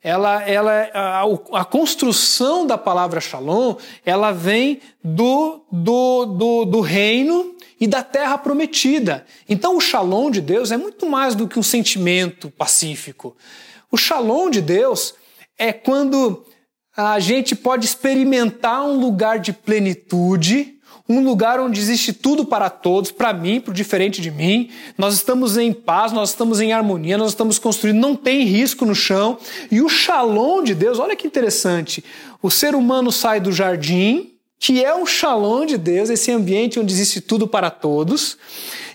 ela, 0.05 0.43
ela, 0.43 0.87
a, 0.93 1.23
a 1.61 1.65
construção 1.65 2.67
da 2.67 2.77
palavra 2.77 3.19
shalom, 3.19 3.75
ela 4.05 4.31
vem 4.31 4.79
do, 5.03 5.65
do, 5.71 6.25
do, 6.27 6.65
do 6.65 6.79
reino 6.79 7.55
e 7.81 7.87
da 7.87 8.03
terra 8.03 8.37
prometida. 8.37 9.25
Então 9.49 9.75
o 9.75 9.81
shalom 9.81 10.29
de 10.29 10.41
Deus 10.41 10.71
é 10.71 10.77
muito 10.77 11.07
mais 11.07 11.33
do 11.33 11.47
que 11.47 11.57
um 11.57 11.63
sentimento 11.63 12.51
pacífico. 12.51 13.35
O 13.91 13.97
shalom 13.97 14.51
de 14.51 14.61
Deus 14.61 15.15
é 15.57 15.73
quando 15.73 16.45
a 16.95 17.19
gente 17.19 17.55
pode 17.55 17.87
experimentar 17.87 18.85
um 18.85 18.99
lugar 18.99 19.39
de 19.39 19.53
plenitude, 19.53 20.74
um 21.07 21.23
lugar 21.23 21.59
onde 21.59 21.79
existe 21.79 22.11
tudo 22.11 22.45
para 22.45 22.69
todos, 22.69 23.11
para 23.11 23.31
mim, 23.31 23.59
para 23.59 23.71
o 23.71 23.73
diferente 23.73 24.21
de 24.21 24.31
mim. 24.31 24.69
Nós 24.97 25.13
estamos 25.13 25.55
em 25.55 25.71
paz, 25.71 26.11
nós 26.11 26.29
estamos 26.29 26.59
em 26.59 26.73
harmonia, 26.73 27.17
nós 27.17 27.29
estamos 27.29 27.59
construindo, 27.59 27.99
não 27.99 28.15
tem 28.15 28.43
risco 28.43 28.85
no 28.85 28.95
chão. 28.95 29.37
E 29.71 29.81
o 29.81 29.89
shalom 29.89 30.63
de 30.63 30.73
Deus, 30.73 30.97
olha 30.97 31.15
que 31.15 31.27
interessante. 31.27 32.03
O 32.41 32.49
ser 32.49 32.73
humano 32.73 33.11
sai 33.11 33.39
do 33.39 33.51
jardim, 33.51 34.31
que 34.59 34.83
é 34.83 34.95
um 34.95 35.05
shalom 35.05 35.65
de 35.65 35.77
Deus, 35.77 36.09
esse 36.09 36.31
ambiente 36.31 36.79
onde 36.79 36.91
existe 36.91 37.21
tudo 37.21 37.47
para 37.47 37.69
todos. 37.69 38.37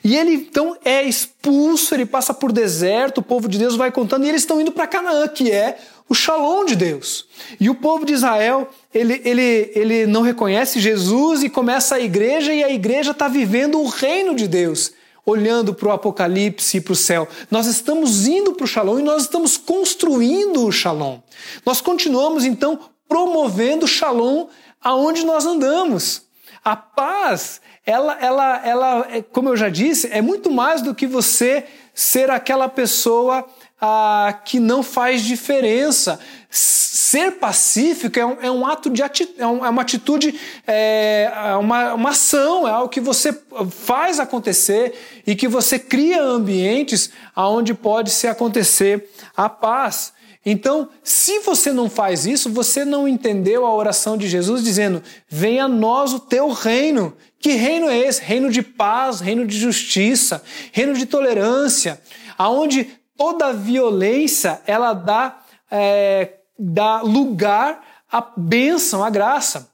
E 0.03 0.17
ele 0.17 0.33
então 0.33 0.77
é 0.85 1.03
expulso, 1.03 1.95
ele 1.95 2.07
passa 2.07 2.35
por 2.35 2.51
deserto, 2.51 3.19
o 3.19 3.23
povo 3.23 3.49
de 3.49 3.59
Deus 3.59 3.77
vai 3.77 3.93
contando, 3.93 4.25
e 4.25 4.29
eles 4.29 4.43
estão 4.43 4.61
indo 4.61 4.73
para 4.73 4.87
Canaã, 4.87 5.29
que 5.29 5.51
é 5.51 5.79
o 6.11 6.15
shalom 6.15 6.65
de 6.65 6.75
Deus. 6.75 7.25
E 7.61 7.71
o 7.71 7.75
povo 7.77 8.05
de 8.05 8.13
Israel, 8.13 8.69
ele, 8.93 9.23
ele, 9.25 9.71
ele 9.77 10.07
não 10.07 10.23
reconhece 10.23 10.81
Jesus 10.81 11.45
e 11.45 11.49
começa 11.49 11.95
a 11.95 12.01
igreja, 12.01 12.53
e 12.53 12.65
a 12.65 12.69
igreja 12.69 13.13
está 13.13 13.29
vivendo 13.29 13.81
o 13.81 13.87
reino 13.87 14.35
de 14.35 14.49
Deus, 14.49 14.93
olhando 15.25 15.73
para 15.73 15.89
o 15.89 15.93
Apocalipse 15.93 16.79
e 16.79 16.81
para 16.81 16.93
o 16.93 16.97
céu. 16.97 17.29
Nós 17.49 17.69
estamos 17.69 18.27
indo 18.27 18.55
para 18.55 18.65
o 18.65 18.67
shalom 18.67 18.99
e 18.99 19.05
nós 19.05 19.23
estamos 19.23 19.57
construindo 19.57 20.67
o 20.67 20.73
shalom. 20.73 21.21
Nós 21.65 21.81
continuamos 21.81 22.45
então 22.45 22.81
promovendo 23.09 23.85
o 23.85 23.89
shalom 23.89 24.49
aonde 24.83 25.25
nós 25.25 25.47
andamos. 25.47 26.23
A 26.65 26.75
paz, 26.75 27.61
ela, 27.87 28.19
ela, 28.21 28.67
ela, 28.67 29.07
é, 29.13 29.23
como 29.23 29.49
eu 29.49 29.57
já 29.57 29.69
disse, 29.69 30.09
é 30.11 30.21
muito 30.21 30.51
mais 30.51 30.83
do 30.83 30.93
que 30.93 31.07
você 31.07 31.65
ser 31.95 32.31
aquela 32.31 32.69
pessoa 32.69 33.47
ah, 33.81 34.39
que 34.45 34.61
não 34.61 34.83
faz 34.83 35.23
diferença. 35.23 36.21
Ser 36.51 37.33
pacífico 37.33 38.19
é 38.19 38.27
um, 38.27 38.37
é 38.43 38.51
um 38.51 38.67
ato 38.67 38.91
de 38.91 39.03
ati 39.03 39.29
é, 39.39 39.43
é, 39.43 39.47
uma 39.47 39.83
atitude, 39.83 40.39
é, 40.67 41.31
é 41.33 41.57
uma, 41.57 41.95
uma 41.95 42.11
ação, 42.11 42.67
é 42.67 42.71
algo 42.71 42.89
que 42.89 43.01
você 43.01 43.33
faz 43.71 44.21
acontecer 44.21 45.23
e 45.27 45.35
que 45.35 45.49
você 45.49 45.79
cria 45.79 46.23
ambientes 46.23 47.11
onde 47.37 47.73
pode 47.73 48.11
se 48.11 48.27
acontecer 48.27 49.09
a 49.37 49.49
paz. 49.49 50.13
Então, 50.45 50.89
se 51.05 51.41
você 51.41 51.73
não 51.73 51.91
faz 51.91 52.25
isso, 52.25 52.51
você 52.51 52.85
não 52.85 53.07
entendeu 53.07 53.67
a 53.67 53.75
oração 53.75 54.17
de 54.17 54.27
Jesus 54.27 54.65
dizendo: 54.65 55.03
Venha 55.29 55.65
a 55.65 55.69
nós 55.69 56.13
o 56.13 56.21
teu 56.21 56.51
reino. 56.51 57.15
Que 57.39 57.53
reino 57.53 57.89
é 57.89 57.99
esse? 57.99 58.23
Reino 58.23 58.51
de 58.51 58.63
paz, 58.63 59.21
reino 59.21 59.47
de 59.47 59.59
justiça, 59.59 60.43
reino 60.73 60.95
de 60.95 61.07
tolerância, 61.07 62.01
aonde 62.37 63.00
toda 63.21 63.53
violência 63.53 64.63
ela 64.67 64.95
dá, 64.95 65.43
é, 65.71 66.37
dá 66.59 67.03
lugar 67.03 67.85
à 68.11 68.27
bênção, 68.35 69.05
à 69.05 69.11
graça. 69.11 69.69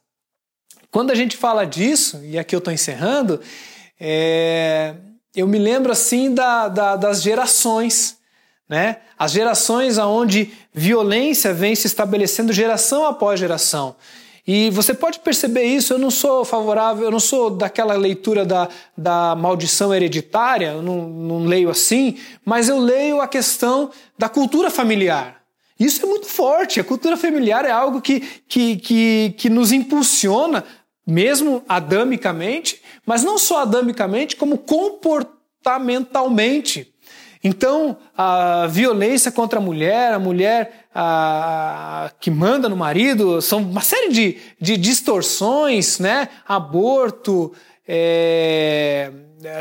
Quando 0.91 1.13
a 1.13 1.15
gente 1.15 1.37
fala 1.37 1.65
disso, 1.65 2.21
e 2.25 2.37
aqui 2.37 2.57
eu 2.57 2.59
estou 2.59 2.75
encerrando, 2.75 3.41
é, 4.01 4.97
eu 5.33 5.47
me 5.47 5.61
lembro 5.61 5.93
assim 5.93 6.35
da, 6.35 6.67
da, 6.67 6.97
das 6.97 7.23
gerações, 7.23 8.19
né? 8.69 8.97
As 9.17 9.31
gerações 9.31 9.97
aonde 9.97 10.53
violência 10.75 11.55
vem 11.55 11.77
se 11.77 11.87
estabelecendo 11.87 12.53
geração 12.53 13.07
após 13.07 13.39
geração. 13.39 13.95
E 14.47 14.71
você 14.71 14.95
pode 14.95 15.19
perceber 15.19 15.65
isso, 15.65 15.93
eu 15.93 15.99
não 15.99 16.11
sou 16.11 16.45
favorável, 16.45 17.05
eu 17.05 17.11
não 17.11 17.19
sou 17.19 17.51
daquela 17.51 17.95
leitura 17.95 18.45
da, 18.45 18.69
da 18.97 19.35
maldição 19.35 19.93
hereditária, 19.93 20.69
eu 20.69 20.83
não, 20.83 21.09
não 21.09 21.45
leio 21.45 21.69
assim, 21.69 22.17
mas 22.45 22.69
eu 22.69 22.79
leio 22.79 23.21
a 23.21 23.27
questão 23.27 23.91
da 24.17 24.29
cultura 24.29 24.71
familiar. 24.71 25.43
Isso 25.81 26.05
é 26.05 26.09
muito 26.09 26.27
forte, 26.27 26.79
a 26.79 26.85
cultura 26.85 27.17
familiar 27.17 27.65
é 27.65 27.73
algo 27.73 28.01
que, 28.01 28.21
que, 28.47 28.77
que, 28.77 29.35
que 29.37 29.51
nos 29.51 29.73
impulsiona, 29.73 30.63
mesmo 31.05 31.65
adamicamente, 31.69 32.81
mas 33.05 33.25
não 33.25 33.39
só 33.39 33.63
adamicamente, 33.63 34.37
como 34.37 34.59
comportamentalmente. 34.59 36.95
Então, 37.47 37.97
a 38.17 38.67
violência 38.67 39.31
contra 39.31 39.61
a 39.61 39.63
mulher, 39.63 40.13
a 40.13 40.19
mulher 40.19 40.89
a, 40.93 42.11
que 42.19 42.29
manda 42.29 42.69
no 42.69 42.75
marido, 42.75 43.41
são 43.41 43.61
uma 43.61 43.83
série 43.83 44.13
de, 44.13 44.37
de 44.61 44.77
distorções, 44.77 46.01
né? 46.01 46.29
Aborto, 46.45 47.53
é, 47.87 49.13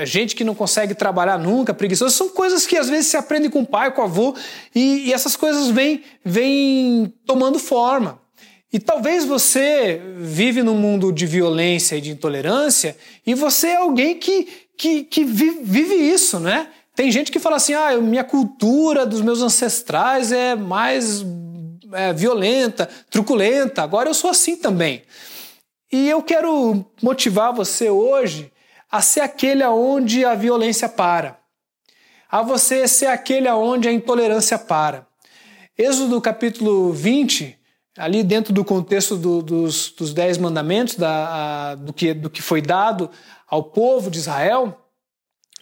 gente 0.04 0.36
que 0.36 0.44
não 0.44 0.56
consegue 0.56 0.96
trabalhar 0.96 1.38
nunca, 1.38 1.76
preguiçoso, 1.76 2.16
são 2.16 2.30
coisas 2.30 2.66
que 2.66 2.76
às 2.76 2.90
vezes 2.90 3.06
se 3.06 3.18
aprende 3.18 3.50
com 3.50 3.62
o 3.62 3.68
pai, 3.68 3.92
com 3.92 4.02
o 4.02 4.06
avô, 4.06 4.36
e, 4.74 5.10
e 5.10 5.14
essas 5.14 5.36
coisas 5.36 5.68
vêm, 5.68 6.04
vêm 6.24 7.14
tomando 7.24 7.60
forma. 7.60 8.20
E 8.74 8.80
talvez 8.80 9.26
você 9.26 10.02
vive 10.18 10.64
num 10.64 10.76
mundo 10.76 11.14
de 11.14 11.28
violência 11.28 11.98
e 11.98 12.02
de 12.02 12.10
intolerância, 12.10 12.98
e 13.28 13.36
você 13.36 13.68
é 13.68 13.76
alguém 13.76 14.18
que, 14.18 14.48
que, 14.76 15.04
que 15.04 15.24
vive 15.24 15.94
isso, 15.94 16.40
né? 16.40 16.70
Tem 16.96 17.12
gente 17.12 17.32
que 17.32 17.40
fala 17.40 17.58
assim: 17.58 17.74
ah, 17.74 17.98
minha 17.98 18.24
cultura 18.24 19.06
dos 19.06 19.22
meus 19.22 19.42
ancestrais 19.42 20.32
é 20.32 20.56
mais 20.56 21.26
é, 21.92 22.14
violenta, 22.14 22.90
truculenta, 23.10 23.84
agora 23.84 24.10
eu 24.10 24.14
sou 24.14 24.30
assim 24.30 24.56
também. 24.56 25.04
E 25.92 26.10
eu 26.10 26.24
quero 26.24 26.86
motivar 27.02 27.54
você 27.54 27.90
hoje 27.90 28.52
a 28.90 29.02
ser 29.02 29.22
aquele 29.22 29.62
aonde 29.62 30.24
a 30.24 30.36
violência 30.36 30.88
para, 30.88 31.38
a 32.32 32.42
você 32.42 32.88
ser 32.88 33.08
aquele 33.08 33.48
aonde 33.48 33.88
a 33.88 33.92
intolerância 33.92 34.58
para. 34.58 35.06
Êxodo 35.78 36.22
capítulo 36.22 36.94
20, 36.94 37.60
ali 37.98 38.24
dentro 38.24 38.54
do 38.54 38.64
contexto 38.64 39.18
do, 39.18 39.42
dos, 39.42 39.90
dos 39.90 40.14
Dez 40.14 40.38
Mandamentos, 40.38 40.96
da, 40.96 41.72
a, 41.72 41.76
do, 41.76 41.92
que, 41.92 42.14
do 42.14 42.30
que 42.30 42.42
foi 42.42 42.62
dado 42.62 43.10
ao 43.48 43.64
povo 43.64 44.10
de 44.10 44.20
Israel, 44.20 44.85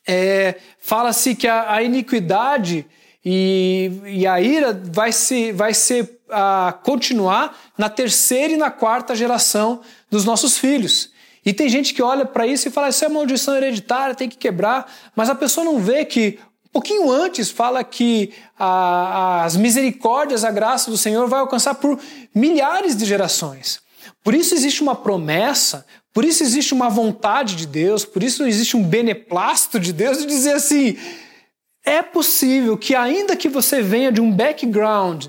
é, 0.07 0.55
fala-se 0.79 1.35
que 1.35 1.47
a, 1.47 1.73
a 1.73 1.83
iniquidade 1.83 2.85
e, 3.25 3.91
e, 4.05 4.27
a 4.27 4.41
ira 4.41 4.79
vai, 4.91 5.13
se, 5.13 5.53
vai 5.53 5.73
ser 5.73 6.19
a 6.29 6.77
continuar 6.83 7.57
na 7.77 7.89
terceira 7.89 8.53
e 8.53 8.57
na 8.57 8.69
quarta 8.69 9.15
geração 9.15 9.81
dos 10.11 10.25
nossos 10.25 10.57
filhos. 10.57 11.11
E 11.45 11.53
tem 11.53 11.69
gente 11.69 11.93
que 11.93 12.01
olha 12.01 12.25
para 12.25 12.45
isso 12.47 12.67
e 12.67 12.71
fala: 12.71 12.89
Isso 12.89 13.05
é 13.05 13.09
maldição 13.09 13.55
hereditária, 13.55 14.15
tem 14.15 14.29
que 14.29 14.37
quebrar. 14.37 14.91
Mas 15.15 15.29
a 15.29 15.35
pessoa 15.35 15.63
não 15.63 15.79
vê 15.79 16.03
que 16.03 16.39
um 16.65 16.69
pouquinho 16.73 17.11
antes 17.11 17.49
fala 17.49 17.83
que 17.83 18.33
a, 18.57 19.43
as 19.43 19.55
misericórdias, 19.55 20.43
a 20.43 20.51
graça 20.51 20.89
do 20.89 20.97
Senhor 20.97 21.27
vai 21.27 21.39
alcançar 21.39 21.75
por 21.75 21.99
milhares 22.33 22.95
de 22.95 23.05
gerações. 23.05 23.79
Por 24.23 24.33
isso 24.33 24.53
existe 24.53 24.81
uma 24.81 24.95
promessa, 24.95 25.85
por 26.13 26.23
isso 26.23 26.43
existe 26.43 26.73
uma 26.73 26.89
vontade 26.89 27.55
de 27.55 27.65
Deus, 27.65 28.05
por 28.05 28.23
isso 28.23 28.43
existe 28.43 28.77
um 28.77 28.83
beneplácito 28.83 29.79
de 29.79 29.91
Deus 29.91 30.19
de 30.19 30.25
dizer 30.25 30.53
assim: 30.53 30.97
é 31.85 32.01
possível 32.01 32.77
que, 32.77 32.95
ainda 32.95 33.35
que 33.35 33.49
você 33.49 33.81
venha 33.81 34.11
de 34.11 34.21
um 34.21 34.31
background 34.31 35.27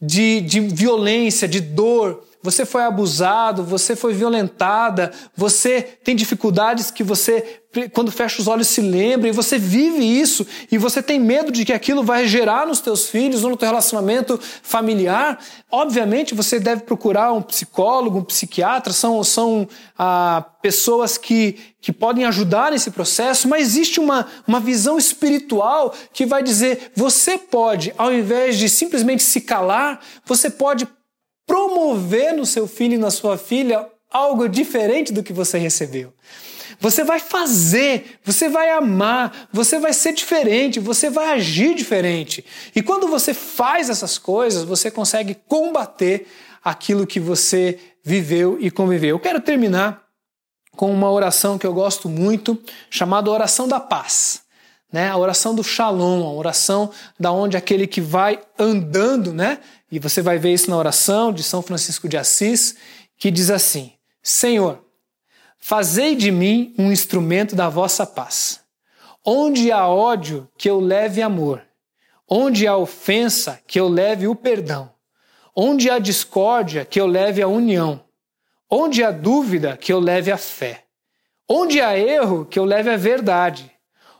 de, 0.00 0.40
de 0.42 0.60
violência, 0.60 1.48
de 1.48 1.60
dor, 1.60 2.22
você 2.46 2.64
foi 2.64 2.84
abusado, 2.84 3.64
você 3.64 3.96
foi 3.96 4.14
violentada, 4.14 5.10
você 5.36 5.82
tem 5.82 6.14
dificuldades 6.14 6.92
que 6.92 7.02
você, 7.02 7.60
quando 7.92 8.12
fecha 8.12 8.40
os 8.40 8.46
olhos, 8.46 8.68
se 8.68 8.80
lembra, 8.80 9.28
e 9.28 9.32
você 9.32 9.58
vive 9.58 10.04
isso, 10.04 10.46
e 10.70 10.78
você 10.78 11.02
tem 11.02 11.18
medo 11.18 11.50
de 11.50 11.64
que 11.64 11.72
aquilo 11.72 12.04
vai 12.04 12.28
gerar 12.28 12.64
nos 12.64 12.78
teus 12.80 13.08
filhos 13.08 13.42
ou 13.42 13.50
no 13.50 13.56
teu 13.56 13.66
relacionamento 13.66 14.38
familiar, 14.62 15.40
obviamente 15.68 16.36
você 16.36 16.60
deve 16.60 16.82
procurar 16.82 17.32
um 17.32 17.42
psicólogo, 17.42 18.20
um 18.20 18.24
psiquiatra, 18.24 18.92
são, 18.92 19.24
são 19.24 19.66
ah, 19.98 20.44
pessoas 20.62 21.18
que, 21.18 21.58
que 21.80 21.92
podem 21.92 22.26
ajudar 22.26 22.70
nesse 22.70 22.92
processo, 22.92 23.48
mas 23.48 23.62
existe 23.62 23.98
uma, 23.98 24.28
uma 24.46 24.60
visão 24.60 24.96
espiritual 24.96 25.92
que 26.12 26.24
vai 26.24 26.44
dizer, 26.44 26.92
você 26.94 27.36
pode, 27.36 27.92
ao 27.98 28.14
invés 28.14 28.56
de 28.56 28.68
simplesmente 28.68 29.24
se 29.24 29.40
calar, 29.40 29.98
você 30.24 30.48
pode 30.48 30.86
promover 31.46 32.34
no 32.34 32.44
seu 32.44 32.66
filho 32.66 32.94
e 32.94 32.98
na 32.98 33.10
sua 33.10 33.38
filha 33.38 33.88
algo 34.10 34.48
diferente 34.48 35.12
do 35.12 35.22
que 35.22 35.32
você 35.32 35.58
recebeu. 35.58 36.12
Você 36.78 37.04
vai 37.04 37.20
fazer, 37.20 38.18
você 38.22 38.48
vai 38.48 38.70
amar, 38.70 39.48
você 39.52 39.78
vai 39.78 39.92
ser 39.92 40.12
diferente, 40.12 40.78
você 40.78 41.08
vai 41.08 41.34
agir 41.34 41.74
diferente. 41.74 42.44
E 42.74 42.82
quando 42.82 43.08
você 43.08 43.32
faz 43.32 43.88
essas 43.88 44.18
coisas, 44.18 44.64
você 44.64 44.90
consegue 44.90 45.34
combater 45.48 46.26
aquilo 46.62 47.06
que 47.06 47.20
você 47.20 47.78
viveu 48.04 48.58
e 48.60 48.70
conviveu. 48.70 49.10
Eu 49.10 49.20
quero 49.20 49.40
terminar 49.40 50.04
com 50.72 50.92
uma 50.92 51.10
oração 51.10 51.56
que 51.56 51.66
eu 51.66 51.72
gosto 51.72 52.08
muito, 52.08 52.60
chamada 52.90 53.30
oração 53.30 53.66
da 53.66 53.80
paz. 53.80 54.42
Né? 54.92 55.08
A 55.08 55.16
oração 55.16 55.54
do 55.54 55.64
Shalom, 55.64 56.26
a 56.26 56.32
oração 56.32 56.90
da 57.18 57.32
onde 57.32 57.56
aquele 57.56 57.86
que 57.86 58.00
vai 58.00 58.40
andando, 58.58 59.32
né? 59.32 59.58
E 59.90 59.98
você 59.98 60.22
vai 60.22 60.38
ver 60.38 60.52
isso 60.52 60.70
na 60.70 60.76
oração 60.76 61.32
de 61.32 61.42
São 61.42 61.62
Francisco 61.62 62.08
de 62.08 62.16
Assis, 62.16 62.76
que 63.18 63.30
diz 63.30 63.50
assim: 63.50 63.92
Senhor, 64.22 64.84
fazei 65.58 66.14
de 66.14 66.30
mim 66.30 66.74
um 66.78 66.92
instrumento 66.92 67.56
da 67.56 67.68
vossa 67.68 68.06
paz. 68.06 68.60
Onde 69.24 69.72
há 69.72 69.86
ódio, 69.88 70.48
que 70.56 70.70
eu 70.70 70.78
leve 70.78 71.20
amor. 71.20 71.62
Onde 72.28 72.66
há 72.66 72.76
ofensa, 72.76 73.60
que 73.66 73.78
eu 73.78 73.88
leve 73.88 74.28
o 74.28 74.36
perdão. 74.36 74.92
Onde 75.54 75.90
há 75.90 75.98
discórdia, 75.98 76.84
que 76.84 77.00
eu 77.00 77.06
leve 77.06 77.42
a 77.42 77.48
união. 77.48 78.04
Onde 78.70 79.02
há 79.02 79.10
dúvida, 79.10 79.76
que 79.76 79.92
eu 79.92 79.98
leve 79.98 80.30
a 80.30 80.36
fé. 80.36 80.84
Onde 81.48 81.80
há 81.80 81.98
erro, 81.98 82.44
que 82.44 82.58
eu 82.58 82.64
leve 82.64 82.90
a 82.90 82.96
verdade. 82.96 83.75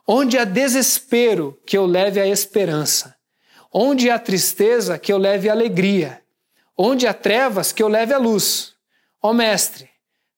Onde 0.07 0.39
há 0.39 0.45
desespero, 0.45 1.59
que 1.67 1.77
eu 1.77 1.85
leve 1.85 2.21
a 2.21 2.27
esperança. 2.27 3.17
Onde 3.73 4.09
há 4.09 4.19
tristeza, 4.19 4.99
que 4.99 5.13
eu 5.13 5.19
leve 5.19 5.49
alegria. 5.49 6.23
Onde 6.77 7.07
há 7.07 7.15
trevas, 7.15 7.73
que 7.73 7.83
eu 7.83 7.89
leve 7.89 8.15
a 8.15 8.19
luz. 8.19 8.75
Ó 9.21 9.33
Mestre, 9.33 9.91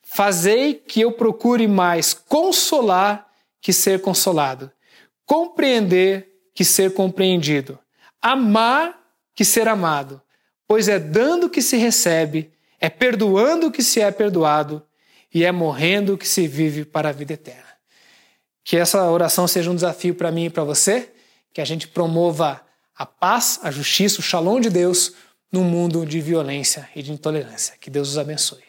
fazei 0.02 0.74
que 0.74 1.00
eu 1.00 1.12
procure 1.12 1.66
mais 1.66 2.14
consolar 2.14 3.28
que 3.60 3.72
ser 3.72 4.00
consolado, 4.00 4.70
compreender 5.26 6.28
que 6.54 6.64
ser 6.64 6.94
compreendido, 6.94 7.78
amar 8.22 8.98
que 9.34 9.44
ser 9.44 9.68
amado, 9.68 10.22
pois 10.66 10.88
é 10.88 10.98
dando 10.98 11.50
que 11.50 11.60
se 11.60 11.76
recebe, 11.76 12.50
é 12.80 12.88
perdoando 12.88 13.70
que 13.70 13.82
se 13.82 14.00
é 14.00 14.10
perdoado 14.10 14.82
e 15.32 15.44
é 15.44 15.52
morrendo 15.52 16.16
que 16.16 16.26
se 16.26 16.48
vive 16.48 16.84
para 16.84 17.10
a 17.10 17.12
vida 17.12 17.34
eterna. 17.34 17.67
Que 18.68 18.76
essa 18.76 19.10
oração 19.10 19.48
seja 19.48 19.70
um 19.70 19.74
desafio 19.74 20.14
para 20.14 20.30
mim 20.30 20.44
e 20.44 20.50
para 20.50 20.62
você, 20.62 21.10
que 21.54 21.60
a 21.62 21.64
gente 21.64 21.88
promova 21.88 22.60
a 22.94 23.06
paz, 23.06 23.58
a 23.62 23.70
justiça, 23.70 24.20
o 24.20 24.22
shalom 24.22 24.60
de 24.60 24.68
Deus 24.68 25.14
num 25.50 25.64
mundo 25.64 26.04
de 26.04 26.20
violência 26.20 26.86
e 26.94 27.02
de 27.02 27.10
intolerância. 27.10 27.78
Que 27.80 27.88
Deus 27.88 28.10
os 28.10 28.18
abençoe. 28.18 28.67